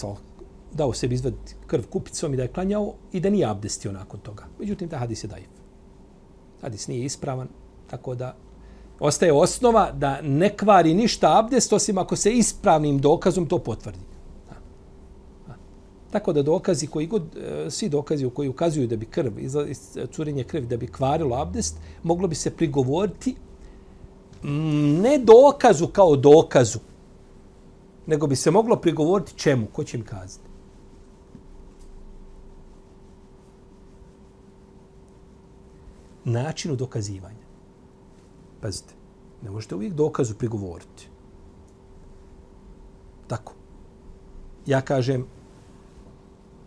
[0.74, 4.48] dao sebi izvaditi krv kupicom i da je klanjao i da nije abdestio nakon toga.
[4.60, 5.61] Međutim, taj hadis je dajiv.
[6.62, 7.48] Hadis nije ispravan,
[7.88, 8.36] tako da
[9.00, 14.12] ostaje osnova da ne kvari ništa abdest, osim ako se ispravnim dokazom to potvrdi.
[16.12, 19.32] Tako da dokazi koji god, e, svi dokazi u koji ukazuju da bi krv,
[20.12, 23.36] curenje krvi, da bi kvarilo abdest, moglo bi se prigovoriti
[25.02, 26.80] ne dokazu kao dokazu,
[28.06, 30.51] nego bi se moglo prigovoriti čemu, ko će im kazati.
[36.26, 37.46] Načinu dokazivanja.
[38.62, 38.94] Pazite,
[39.44, 41.10] ne možete uvijek dokazu prigovoriti.
[43.28, 43.54] Tako.
[44.66, 45.26] Ja kažem,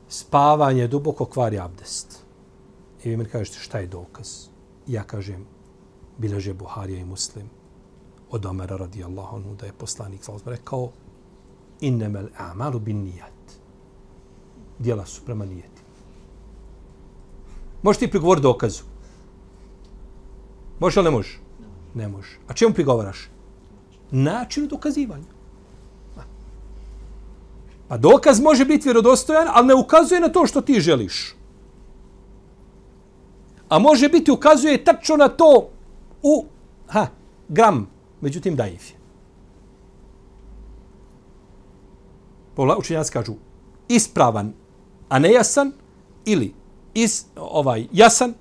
[0.08, 2.24] spavanje duboko kvari abdest.
[3.04, 4.48] I vi mi kažete šta je dokaz?
[4.86, 5.46] Ja kažem,
[6.18, 7.50] bileže Buharija i Muslim
[8.30, 10.90] od Omera radijallahu anhu da je poslanik sallallahu rekao
[11.80, 13.58] innemel amalu bin nijat.
[14.78, 15.82] Dijela su prema nijeti.
[17.82, 18.93] Možeš ti prigovor dokazu?
[20.78, 21.38] Može li ne može?
[21.94, 22.38] Ne može.
[22.48, 23.30] A čemu prigovaraš?
[24.10, 25.34] Načinu dokazivanja.
[27.88, 31.34] Pa dokaz može biti vjerodostojan, ali ne ukazuje na to što ti želiš.
[33.68, 35.68] A može biti ukazuje tačno na to
[36.22, 36.46] u
[36.86, 37.06] ha,
[37.48, 38.96] gram, međutim daif je.
[42.54, 43.34] Pola učenjaci kažu
[43.88, 44.52] ispravan,
[45.08, 45.72] a nejasan,
[46.24, 46.54] ili
[46.94, 48.34] is, ovaj, jasan,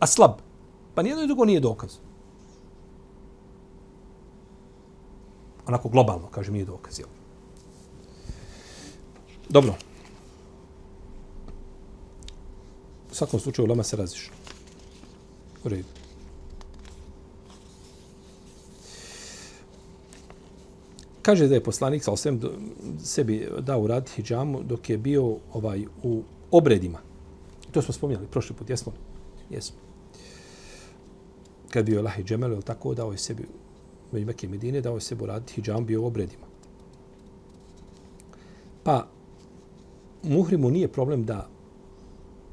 [0.00, 0.45] a slab.
[0.96, 1.90] Pa nijedno i drugo nije dokaz.
[5.66, 7.08] Onako globalno, kaže, nije dokaz, jel?
[9.48, 9.74] Dobro.
[13.10, 14.34] U svakom slučaju, lama se razišla.
[15.64, 15.88] U redu.
[21.22, 22.40] Kaže da je poslanik sa osvijem
[23.04, 26.98] sebi dao raditi hijjamu dok je bio ovaj u obredima.
[27.72, 28.92] To smo spominjali prošli put, jesmo?
[29.50, 29.85] Jesmo.
[31.70, 33.48] Kad bio Lahi Džemel, ili tako, dao je sebi
[34.12, 36.46] među Mekke Medine, dao je sebi raditi hijjamu, bio u obredima.
[38.82, 39.08] Pa,
[40.22, 41.48] muhrimu nije problem da...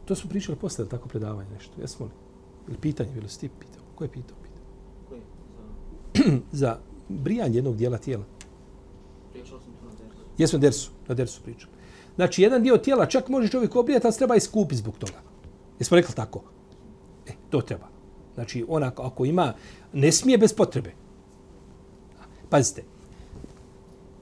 [0.05, 2.11] To smo pričali posle, tako predavanje nešto, jesmo li?
[2.67, 3.83] Ili pitanje, bilo si ti pitao?
[3.95, 4.37] Ko je pitao?
[4.43, 6.39] pitao?
[6.61, 8.23] za brijanje jednog dijela tijela.
[9.33, 10.23] Pričao sam to na dersu.
[10.37, 11.69] Jesmo dersu, na dersu pričam.
[12.15, 15.21] Znači, jedan dio tijela čak može čovjek obrijati, ali treba iskupiti zbog toga.
[15.79, 16.41] Jesmo rekli tako?
[17.27, 17.92] E, to treba.
[18.35, 19.53] Znači, ona ako ima,
[19.93, 20.91] ne smije bez potrebe.
[22.49, 22.83] Pazite.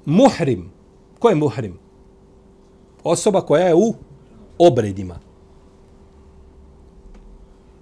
[0.06, 0.71] Muhrim.
[1.19, 1.80] Ko je muhrim?
[3.04, 3.93] Osoba koja je u
[4.58, 5.19] obredima.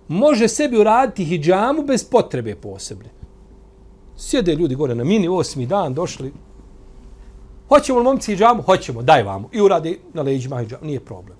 [0.07, 3.09] Može sebi uraditi hijjamu bez potrebe posebne.
[4.17, 6.33] Sjede ljudi gore na mini, osmi dan, došli,
[7.69, 8.61] Hoćemo li momci hijjamu?
[8.61, 9.49] Hoćemo, daj vamo.
[9.51, 10.85] I uradi na leđima hijjamu.
[10.85, 11.37] Nije problem.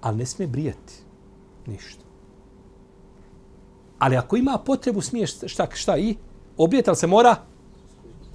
[0.00, 0.94] Ali ne smije brijati.
[1.66, 2.04] Ništa.
[4.02, 6.16] Ali ako ima potrebu, smiješ šta, šta i?
[6.56, 7.36] Obrijeti, ali se mora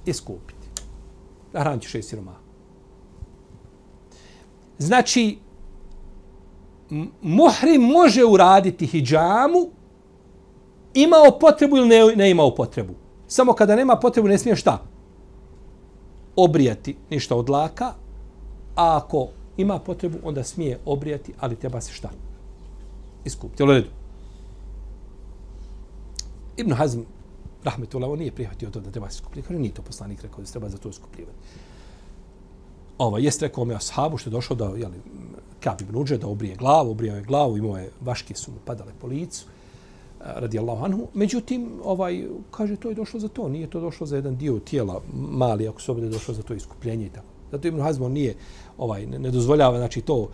[0.06, 0.68] iskupiti.
[1.52, 2.34] Hranit ću šest siroma.
[4.78, 5.38] Znači,
[7.22, 9.68] muhrim može uraditi hijjamu
[10.94, 12.94] imao potrebu ili ne, ne imao potrebu.
[13.26, 14.78] Samo kada nema potrebu ne smije šta?
[16.38, 17.92] obrijati ništa od laka,
[18.74, 22.10] a ako ima potrebu, onda smije obrijati, ali treba se šta?
[23.24, 23.62] Iskupiti.
[23.62, 23.88] U redu?
[26.58, 27.00] Ibn Hazm,
[27.64, 29.48] rahmetullah, on nije prihvatio to da treba se skupljivati.
[29.48, 31.38] Kaže, nije to poslanik rekao da se treba za to skupljivati.
[32.98, 35.00] Ovo, jeste rekao me ashabu što je došao da, jeli,
[35.60, 38.92] Kab ibn Uđe, da obrije glavu, obrijao je glavu, imao je, vaške su mu padale
[39.00, 41.06] po licu eh, radi Allahu anhu.
[41.14, 43.48] Međutim, ovaj, kaže, to je došlo za to.
[43.48, 47.06] Nije to došlo za jedan dio tijela mali, ako se ovdje došlo za to iskupljenje
[47.06, 47.26] i tako.
[47.52, 48.34] Zato Ibn Hazm nije,
[48.78, 50.28] ovaj, ne, dozvoljava, znači to,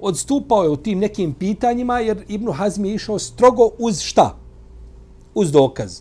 [0.00, 4.39] odstupao je u tim nekim pitanjima, jer Ibn Hazm je išao strogo uz šta?
[5.34, 6.00] Uz dokaz.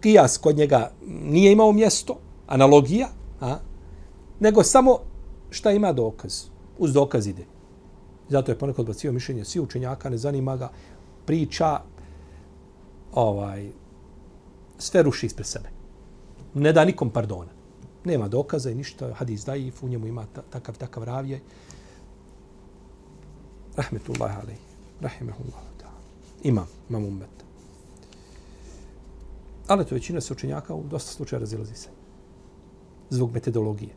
[0.00, 3.08] Kijas kod njega nije imao mjesto, analogija,
[3.40, 3.58] a?
[4.40, 4.98] nego samo
[5.50, 6.44] šta ima dokaz.
[6.78, 7.44] Uz dokaz ide.
[8.28, 10.70] Zato je ponekad odbacio mišljenje svi učenjaka, ne zanima ga
[11.26, 11.80] priča
[13.12, 13.70] ovaj
[14.78, 15.68] sve ruši ispred sebe.
[16.54, 17.50] Ne da nikom pardona.
[18.04, 19.12] Nema dokaza i ništa.
[19.14, 21.40] Hadis daif, u njemu ima takav, takav ravije.
[23.76, 24.58] Rahmetullahi alaih.
[25.00, 26.00] rahimahullah ta'ala.
[26.42, 27.43] Imam, imam umet.
[29.66, 31.88] Ali to većina se učenjaka u dosta slučaja razilazi se.
[33.10, 33.94] Zbog metodologije.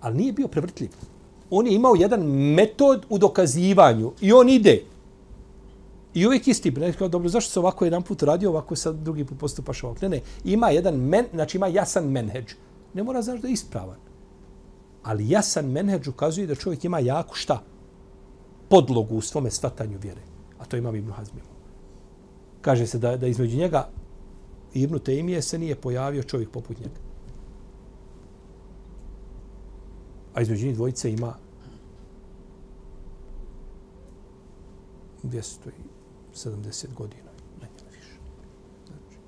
[0.00, 0.90] Ali nije bio prevrtljiv.
[1.50, 2.22] On je imao jedan
[2.54, 4.82] metod u dokazivanju i on ide.
[6.14, 9.24] I uvijek isti, ne kao, dobro, zašto se ovako jedan put radio, ovako sad drugi
[9.24, 9.98] put postupaš ovako?
[10.02, 12.54] Ne, ne, ima jedan men, znači ima jasan menheđ.
[12.94, 13.98] Ne mora znaš da je ispravan.
[15.02, 17.62] Ali jasan menheđ ukazuje da čovjek ima jako šta?
[18.68, 20.20] Podlogu u svome svatanju vjere.
[20.58, 21.40] A to ima Ibn Hazmi.
[22.60, 23.88] Kaže se da, da između njega
[24.82, 27.00] Ibnu Tejmije se nije pojavio čovjek poput njega.
[30.34, 31.34] A između njih dvojice ima
[35.22, 37.30] 200 i 70 godina.
[37.60, 38.18] Manje više.
[38.86, 39.18] Znači.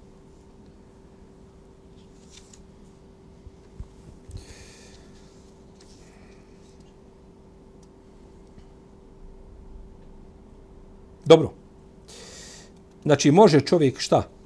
[11.24, 11.52] Dobro.
[13.02, 14.37] Znači, može čovjek šta?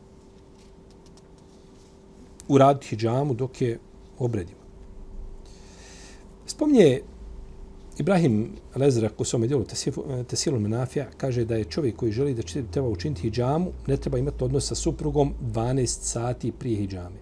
[2.52, 3.78] Uraditi hijjamu dok je
[4.18, 4.60] obredimo.
[6.46, 7.00] Spominje
[7.98, 9.64] Ibrahim Lezrak u svome dijelu
[10.28, 14.44] Tesilu Menafija kaže da je čovjek koji želi da treba učiniti hijjamu, ne treba imati
[14.44, 17.16] odnos sa suprugom 12 sati prije hijjame.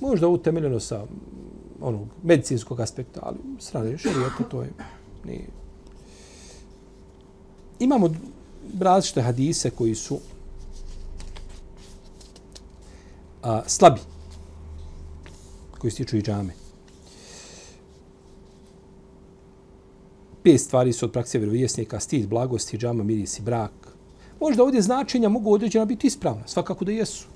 [0.00, 1.06] Možda utemeljeno sa
[1.80, 4.70] onog medicinskog aspekta, ali strane šarijeta to je
[5.24, 5.46] nije.
[7.78, 8.10] Imamo
[8.80, 10.18] različite hadise koji su
[13.42, 14.00] a, slabi
[15.78, 16.52] koji se tiču džame.
[20.42, 23.72] Pet stvari su od prakse vjerovjesnika, stid, blagost, džama, miris i brak.
[24.40, 27.26] Možda ovdje značenja mogu određena biti ispravna, svakako da jesu.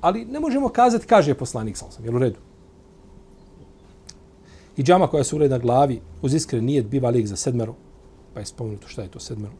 [0.00, 2.38] Ali ne možemo kazati, kaže poslanik, sam sam, jel u redu?
[4.76, 7.74] I džama koja se ureda na glavi, uz iskren nijet, biva lijek za sedmero,
[8.34, 9.52] pa je spomenuto šta je to sedmero.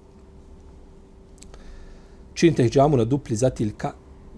[2.34, 3.92] Činite ih džamu na dupli zatiljka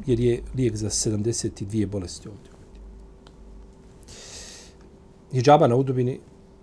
[0.07, 2.51] jer je lijek za 72 bolesti ovdje.
[5.33, 6.21] Hidžaba na udubini,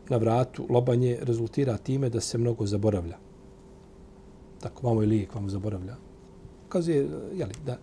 [0.09, 3.17] na vratu, lobanje, rezultira time da se mnogo zaboravlja.
[4.59, 5.95] Tako, vamo je lijek, vamo zaboravlja.
[6.69, 7.77] Kazuje, jeli, da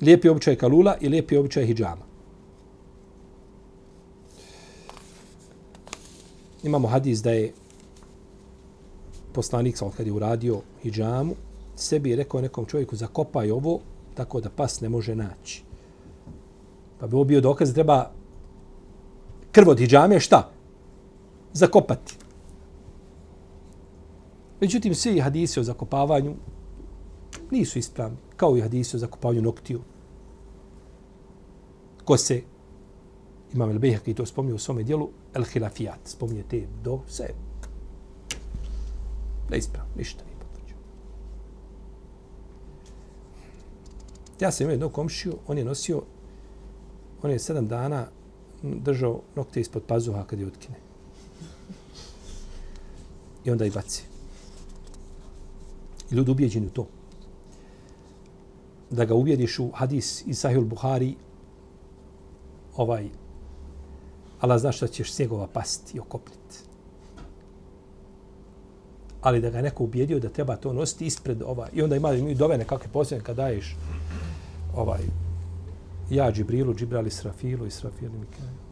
[0.00, 2.02] lijepi običaj kalula i lijepi običaj hijjama.
[6.62, 7.52] Imamo hadis da je
[9.32, 11.34] poslanik sam kad je uradio hijjamu,
[11.76, 13.80] sebi je rekao nekom čovjeku zakopaj ovo
[14.14, 15.62] tako da pas ne može naći.
[17.00, 18.10] Pa bi ovo bio dokaz da treba
[19.52, 20.50] krv od hijjame šta?
[21.52, 22.16] Zakopati.
[24.60, 26.34] Međutim, svi hadisi o zakopavanju
[27.50, 29.80] nisu ispravni, kao i hadisi o zakopavanju noktiju.
[32.04, 32.42] Ko se,
[33.54, 37.34] imam El Bejhek to spominje u svome dijelu, El Hilafijat, spominje te do se.
[39.50, 40.80] Ne ispravno, ništa nije potvrđeno.
[44.40, 46.02] Ja sam imao jednog komšiju, on je nosio,
[47.22, 48.06] on je sedam dana
[48.62, 50.76] držao nokte ispod pazuha kad je utkine.
[53.44, 54.04] I onda i baci.
[56.10, 56.86] I ljudi ubijeđeni u to.
[58.90, 61.14] Da ga ubijediš u hadis iz Sahih Buhari,
[62.76, 63.08] ovaj,
[64.40, 66.58] Allah zna šta ćeš snjegova pasti i okopniti.
[69.20, 71.68] Ali da ga neko ubijedio da treba to nositi ispred ova.
[71.72, 73.76] i onda ima mi dove nekakve posljedne kad daješ
[74.76, 75.00] ovaj,
[76.10, 78.64] ja Džibrilu, Džibrali Srafilu i Srafilu Mikaelu.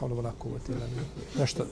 [0.00, 0.78] Ono onako uvotila.
[1.38, 1.64] Nešto,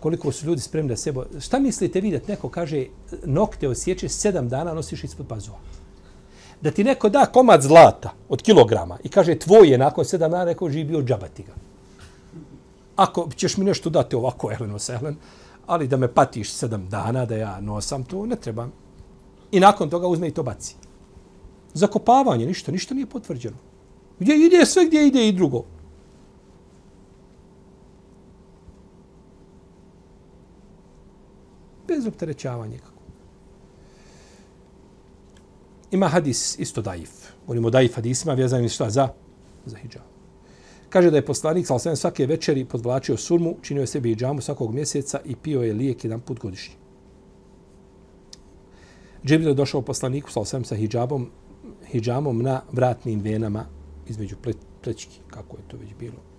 [0.00, 1.24] koliko su ljudi spremni da sebo...
[1.40, 2.30] Šta mislite vidjeti?
[2.30, 2.86] neko kaže
[3.24, 5.58] nokte osjeće sedam dana nosiš ispod pazuha?
[6.60, 10.44] Da ti neko da komad zlata od kilograma i kaže tvoj je nakon sedam dana
[10.44, 11.52] neko živi bio džabati ga.
[12.96, 15.16] Ako ćeš mi nešto dati ovako, Eleno Selen,
[15.66, 18.72] ali da me patiš sedam dana da ja nosam to, ne trebam.
[19.52, 20.76] I nakon toga uzme i to baci.
[21.74, 23.56] Zakopavanje, ništa, ništa nije potvrđeno.
[24.18, 25.64] Gdje ide sve, gdje ide i drugo.
[32.02, 33.02] bez opterećavanja nikako.
[35.90, 37.10] Ima hadis isto daif.
[37.46, 39.08] Govorimo daif hadisima, vjezanim šta za?
[39.66, 40.06] Za hijab.
[40.88, 44.74] Kaže da je poslanik sa osvijem svake večeri podvlačio surmu, činio je sebi džamu svakog
[44.74, 46.74] mjeseca i pio je lijek jedan put godišnji.
[49.24, 51.30] Džibril je došao poslaniku sa osvijem sa hijabom,
[51.92, 53.64] hijjamom na vratnim venama
[54.08, 54.36] između
[54.82, 56.32] plećki, kako je to već bilo.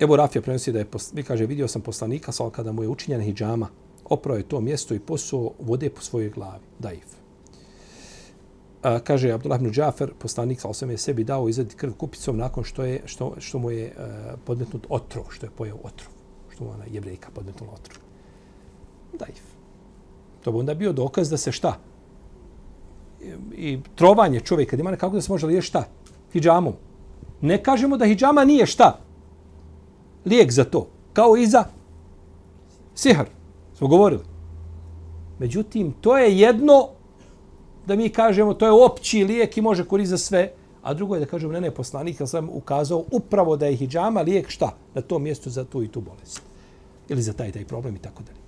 [0.00, 3.20] Evo Rafija prenosi da je, vi kaže, vidio sam poslanika, sal kada mu je učinjen
[3.20, 3.68] hijjama,
[4.04, 7.06] oprao je to mjesto i posuo vode po svojoj glavi, daif.
[8.82, 12.64] A, kaže Abdullah ibn Džafer, poslanik sa osam je sebi dao izvedi krv kupicom nakon
[12.64, 16.12] što je što, što mu je uh, podmetnut otrov, što je pojeo otrov,
[16.54, 17.98] što mu ona jebrejka podmetnula otrov.
[19.18, 19.42] Daif.
[20.44, 21.78] To bi onda bio dokaz da se šta?
[23.56, 25.84] I, trovanje čovjeka, ima nekako da se može liješ šta?
[26.32, 26.72] Hidžamom.
[27.40, 29.06] Ne kažemo da hidžama nije šta?
[30.26, 30.86] lijek za to.
[31.12, 31.64] Kao i za
[32.94, 33.26] sihar.
[33.74, 34.22] Smo govorili.
[35.38, 36.88] Međutim, to je jedno
[37.86, 40.52] da mi kažemo to je opći lijek i može koristiti za sve.
[40.82, 44.20] A drugo je da kažemo, ne, ne, poslanik, ja sam ukazao upravo da je hijjama
[44.20, 44.76] lijek šta?
[44.94, 46.42] Na tom mjestu za tu i tu bolest.
[47.08, 48.38] Ili za taj taj problem i tako dalje.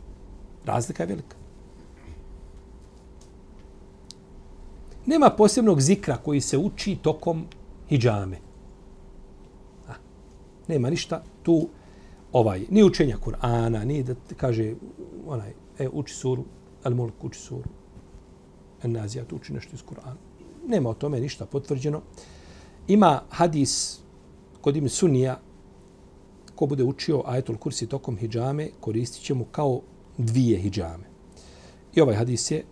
[0.65, 1.37] Razlika je velika.
[5.09, 7.47] Nema posebnog zikra koji se uči tokom
[7.89, 8.39] hijjame.
[10.69, 11.69] Nema ništa tu
[12.33, 14.75] ovaj ni učenja Kur'ana, ni da kaže
[15.27, 16.45] onaj e uči suru,
[16.85, 17.71] al mulk uči suru.
[18.83, 20.21] En nazijat uči nešto iz Kur'ana.
[20.67, 22.03] Nema o tome ništa potvrđeno.
[22.89, 24.01] Ima hadis
[24.61, 25.41] kod ime Sunija
[26.55, 29.81] ko bude učio ajetul kursi tokom hijjame, koristit će mu kao
[30.19, 31.05] dvije hijjame.
[31.95, 32.65] I ovaj hadis je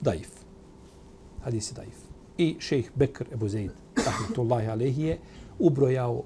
[0.00, 0.43] daif.
[1.44, 1.96] Hadis je daif.
[2.38, 5.18] I šejh Bekr Ebu Zeid, rahmatullahi alehi, je
[5.58, 6.22] ubrojao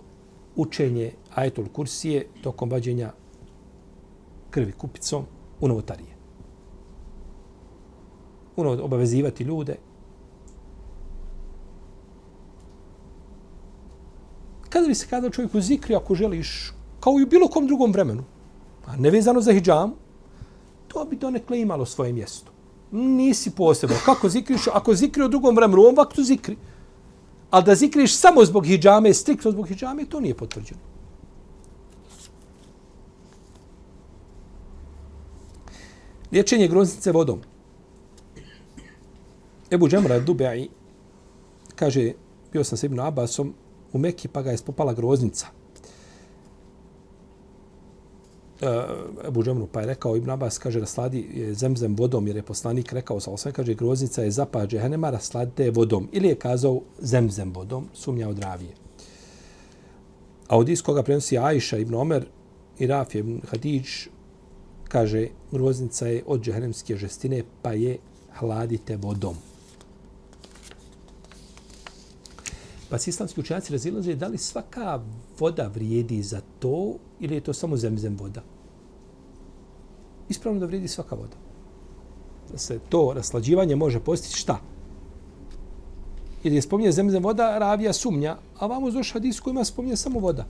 [0.57, 3.13] učenje ajetul kursije tokom vađenja
[4.51, 5.25] krvi kupicom
[5.61, 6.17] u novotarije.
[8.57, 9.77] Uno obavezivati ljude.
[14.69, 18.25] Kada bi se kada čovjeku zikri ako želiš, kao i u bilo kom drugom vremenu,
[18.87, 19.95] a nevezano za hijjam,
[20.89, 22.58] to bi donekle imalo svoje mjesto.
[22.91, 23.97] Nisi posebno.
[24.05, 24.67] Kako zikriš?
[24.73, 26.57] Ako zikri u drugom vremenu, u ovom vaktu zikri.
[27.51, 30.81] Ali da zikriš samo zbog hijjame, striktno zbog hijjame, to nije potvrđeno.
[36.33, 37.41] Liječenje groznice vodom.
[39.71, 40.69] Ebu Džemra Dubai
[41.75, 42.13] kaže,
[42.53, 43.55] bio sam s Ibn Abbasom
[43.93, 45.47] u Mekki, pa ga je spopala groznica.
[48.61, 52.37] Eh, Ebu Džemru, pa je rekao Ibn Abbas, kaže, rasladi je eh, zemzem vodom, jer
[52.37, 56.09] je poslanik rekao sa osam, kaže, groznica je zapa džehenema, rasladite je vodom.
[56.13, 58.75] Ili je kazao zemzem vodom, sumnja od ravije.
[60.49, 62.27] A od iz koga prenosi Ajša ibn Omer
[62.79, 64.09] i Raf ibn Hadidž,
[64.89, 67.99] kaže, groznica je od džehenemske žestine, pa je
[68.39, 69.37] hladite vodom.
[72.91, 75.01] Pa se islamski učenjaci razilaze da li svaka
[75.39, 78.43] voda vrijedi za to ili je to samo zemzem voda.
[80.29, 81.37] Ispravno da vredi svaka voda.
[82.53, 84.61] Da se to raslađivanje može postići šta?
[86.45, 90.47] Jer je spominje zemzem voda, ravija sumnja, a vam uz hadis ima spominje samo voda.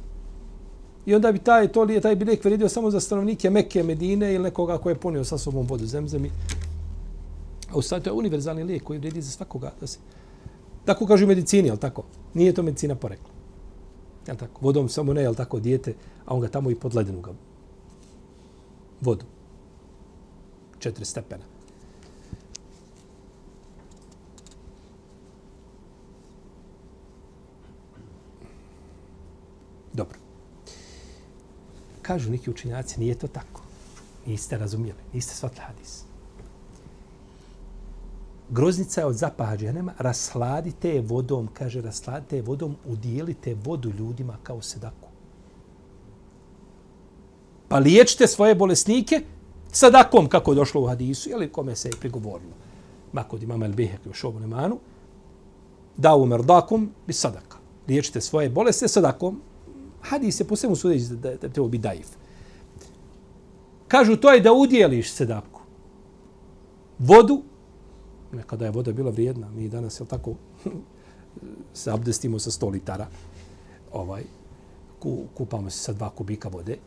[1.07, 4.45] I onda bi taj, to li taj biljek vredio samo za stanovnike Mekke, Medine ili
[4.45, 6.31] nekoga ko je ponio sa sobom vodu zemzemi.
[7.71, 9.99] A u stvari to je univerzalni lijek koji vredi za svakoga da se
[10.89, 12.03] Tako kažu u medicini, ali tako?
[12.35, 13.38] Nije to medicina porekla.
[14.29, 14.61] Jel tako?
[14.61, 15.95] Vodom samo ne, jel tako, dijete,
[16.27, 17.33] a on ga tamo i pod ledenu ga
[19.01, 19.25] vodu.
[20.79, 21.45] Četiri stepena.
[29.93, 30.19] Dobro.
[32.03, 33.63] Kažu neki učinjaci, nije to tako.
[34.27, 36.08] Niste razumijeli, niste shvatili hadis
[38.51, 44.37] groznica je od zapaha džehennema, rasladite je vodom, kaže, rasladite je vodom, udijelite vodu ljudima
[44.43, 45.09] kao sedaku.
[47.69, 49.23] Pa liječite svoje bolesnike
[49.73, 52.53] sadakom, kako je došlo u hadisu, ili kome se je prigovorilo.
[53.13, 54.41] Ma kod imama El Behek u šobu
[55.97, 57.57] da u merdakom bi sadaka.
[57.89, 59.41] Liječite svoje boleste sadakom.
[60.01, 62.07] Hadis je po svemu sudeći da, da, da treba biti daif.
[63.89, 65.61] Kažu, to je da udjeliš sedaku.
[66.99, 67.43] Vodu
[68.33, 69.51] nekada je voda bila vrijedna.
[69.51, 70.35] Mi danas, je tako,
[71.75, 73.07] se abdestimo sa 100 litara.
[73.93, 74.23] Ovaj,
[74.99, 76.79] ku, kupamo se sa dva kubika vode.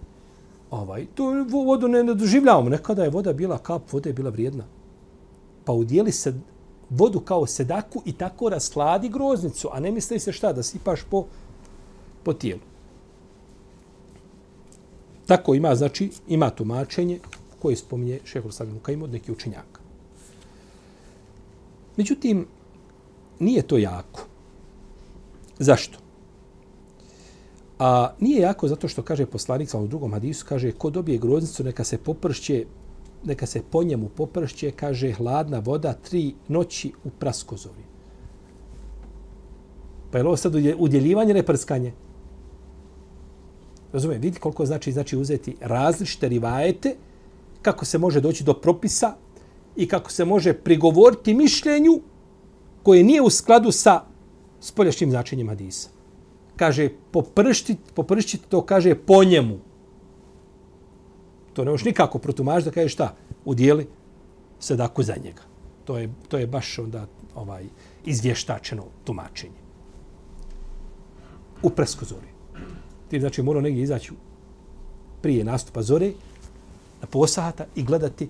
[0.72, 2.70] Ovaj, tu vodu ne, ne doživljavamo.
[2.70, 4.64] Nekada je voda bila, kap vode je bila vrijedna.
[5.66, 6.34] Pa udijeli se
[6.90, 9.70] vodu kao sedaku i tako rasladi groznicu.
[9.72, 11.26] A ne misli se šta, da sipaš po,
[12.24, 12.62] po tijelu.
[15.26, 17.20] Tako ima, znači, ima tumačenje
[17.60, 19.81] koje spominje šehol Savinu Kajim od neki učenjaka.
[22.02, 22.48] Međutim,
[23.40, 24.26] nije to jako.
[25.60, 26.00] Zašto?
[27.80, 31.64] A nije jako zato što kaže poslanik sa u drugom hadisu, kaže ko dobije groznicu
[31.64, 32.66] neka se popršće,
[33.24, 37.86] neka se po njemu popršće, kaže hladna voda tri noći u praskozovi.
[40.12, 41.94] Pa je ovo sad udjeljivanje, ne prskanje?
[43.94, 46.96] Razumijem, vidite koliko znači, znači uzeti različite rivajete,
[47.62, 49.16] kako se može doći do propisa
[49.76, 52.02] i kako se može prigovoriti mišljenju
[52.84, 54.02] koje nije u skladu sa
[54.60, 55.90] spoljašnjim značenjem hadisa.
[56.56, 59.60] Kaže, poprštiti, poprštiti to kaže po njemu.
[61.54, 63.16] To ne možeš nikako protumaš da kaže šta?
[63.46, 63.88] Udijeli
[64.60, 65.42] sadaku za njega.
[65.86, 67.66] To je, to je baš onda ovaj
[68.06, 69.62] izvještačeno tumačenje.
[71.64, 72.28] U presku zore.
[73.10, 74.12] Ti znači mora negdje izaći
[75.22, 76.12] prije nastupa zore
[77.02, 78.30] na posahata i gledati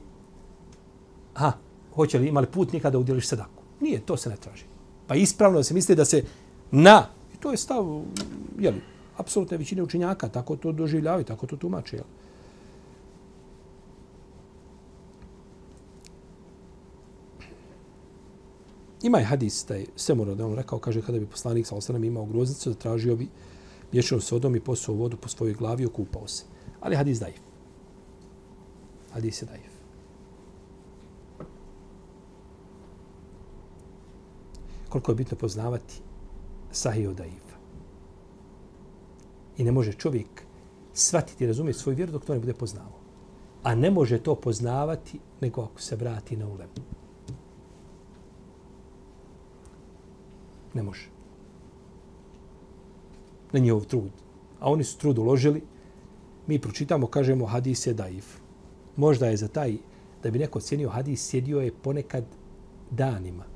[1.34, 1.52] ha,
[1.96, 3.64] hoće li imali put nikada udjeliš sadaku.
[3.80, 4.64] Nije, to se ne traži.
[5.08, 6.24] Pa ispravno se misli da se
[6.72, 8.02] na, i to je stav,
[8.60, 8.82] jeli,
[9.18, 12.06] apsolutne većine učinjaka, tako to doživljavaju, tako to tumače, jel?
[19.04, 22.04] Ima je hadis da je Semura da on rekao, kaže, kada bi poslanik sa osanem
[22.04, 23.28] imao groznicu, zatražio bi
[23.92, 26.44] mješao sodom i posuo vodu po svojoj glavi i okupao se.
[26.82, 27.42] Ali hadis dajiv.
[29.14, 29.71] Hadis je dajiv.
[34.92, 36.02] Koliko je bitno poznavati
[36.72, 37.56] sahih od daifa.
[39.58, 40.44] I ne može čovjek
[40.94, 43.00] shvatiti i razumjeti svoju vjeru dok to ne bude poznavao.
[43.64, 46.70] A ne može to poznavati nego ako se vrati na ulem.
[50.74, 51.08] Ne može.
[53.52, 54.12] Na njihov trud.
[54.60, 55.64] A oni su trud uložili.
[56.48, 58.39] Mi pročitamo, kažemo, hadis je daif.
[58.96, 59.78] Možda je za taj,
[60.24, 62.26] da bi neko cijenio hadis, sjedio je ponekad
[62.92, 63.51] danima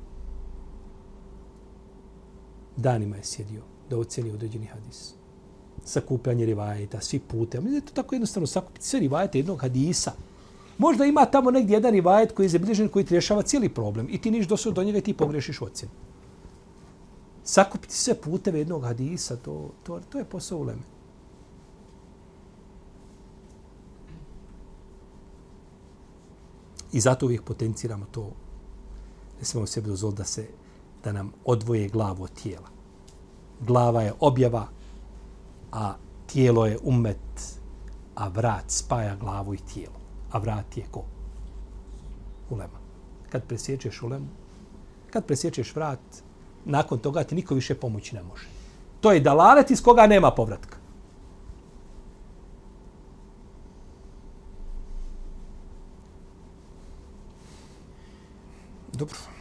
[2.77, 5.13] danima je sjedio da oceni određeni hadis.
[5.85, 7.61] Sakupljanje rivajeta, svi pute.
[7.61, 10.11] Mi je to tako jednostavno sakupiti sve rivajete jednog hadisa.
[10.77, 14.21] Možda ima tamo negdje jedan rivajet koji je zabilježen, koji ti rješava cijeli problem i
[14.21, 15.91] ti niš dosud do njega i ti pogrešiš ocjenu.
[17.43, 20.81] Sakupiti sve puteve jednog hadisa, to, to, to je posao uleme.
[26.91, 28.31] I zato uvijek potenciramo to.
[29.39, 30.47] Ne smemo sebi dozvoliti da se
[31.05, 32.67] da nam odvoje glavu od tijela.
[33.59, 34.67] Glava je objava,
[35.71, 35.93] a
[36.27, 37.59] tijelo je umet
[38.15, 39.95] a vrat spaja glavu i tijelo.
[40.31, 41.03] A vrat je ko?
[42.49, 42.79] Ulema.
[43.29, 44.27] Kad presječeš ulemu,
[45.09, 45.99] kad presječeš vrat,
[46.65, 48.47] nakon toga ti niko više pomoći ne može.
[49.01, 50.77] To je dalalet iz koga nema povratka.
[58.93, 59.34] Dobro.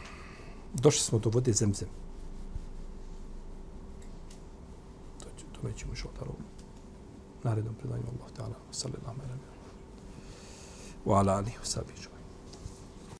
[0.75, 1.87] Došli smo do vode zemzem.
[5.19, 6.33] To, ću, to nećemo još odaro
[7.43, 8.55] narednom predanju Allah ta'ala.
[8.71, 9.75] Sallallahu alaihi wa sallam.
[11.05, 12.14] Wa ala alihi wa sallam.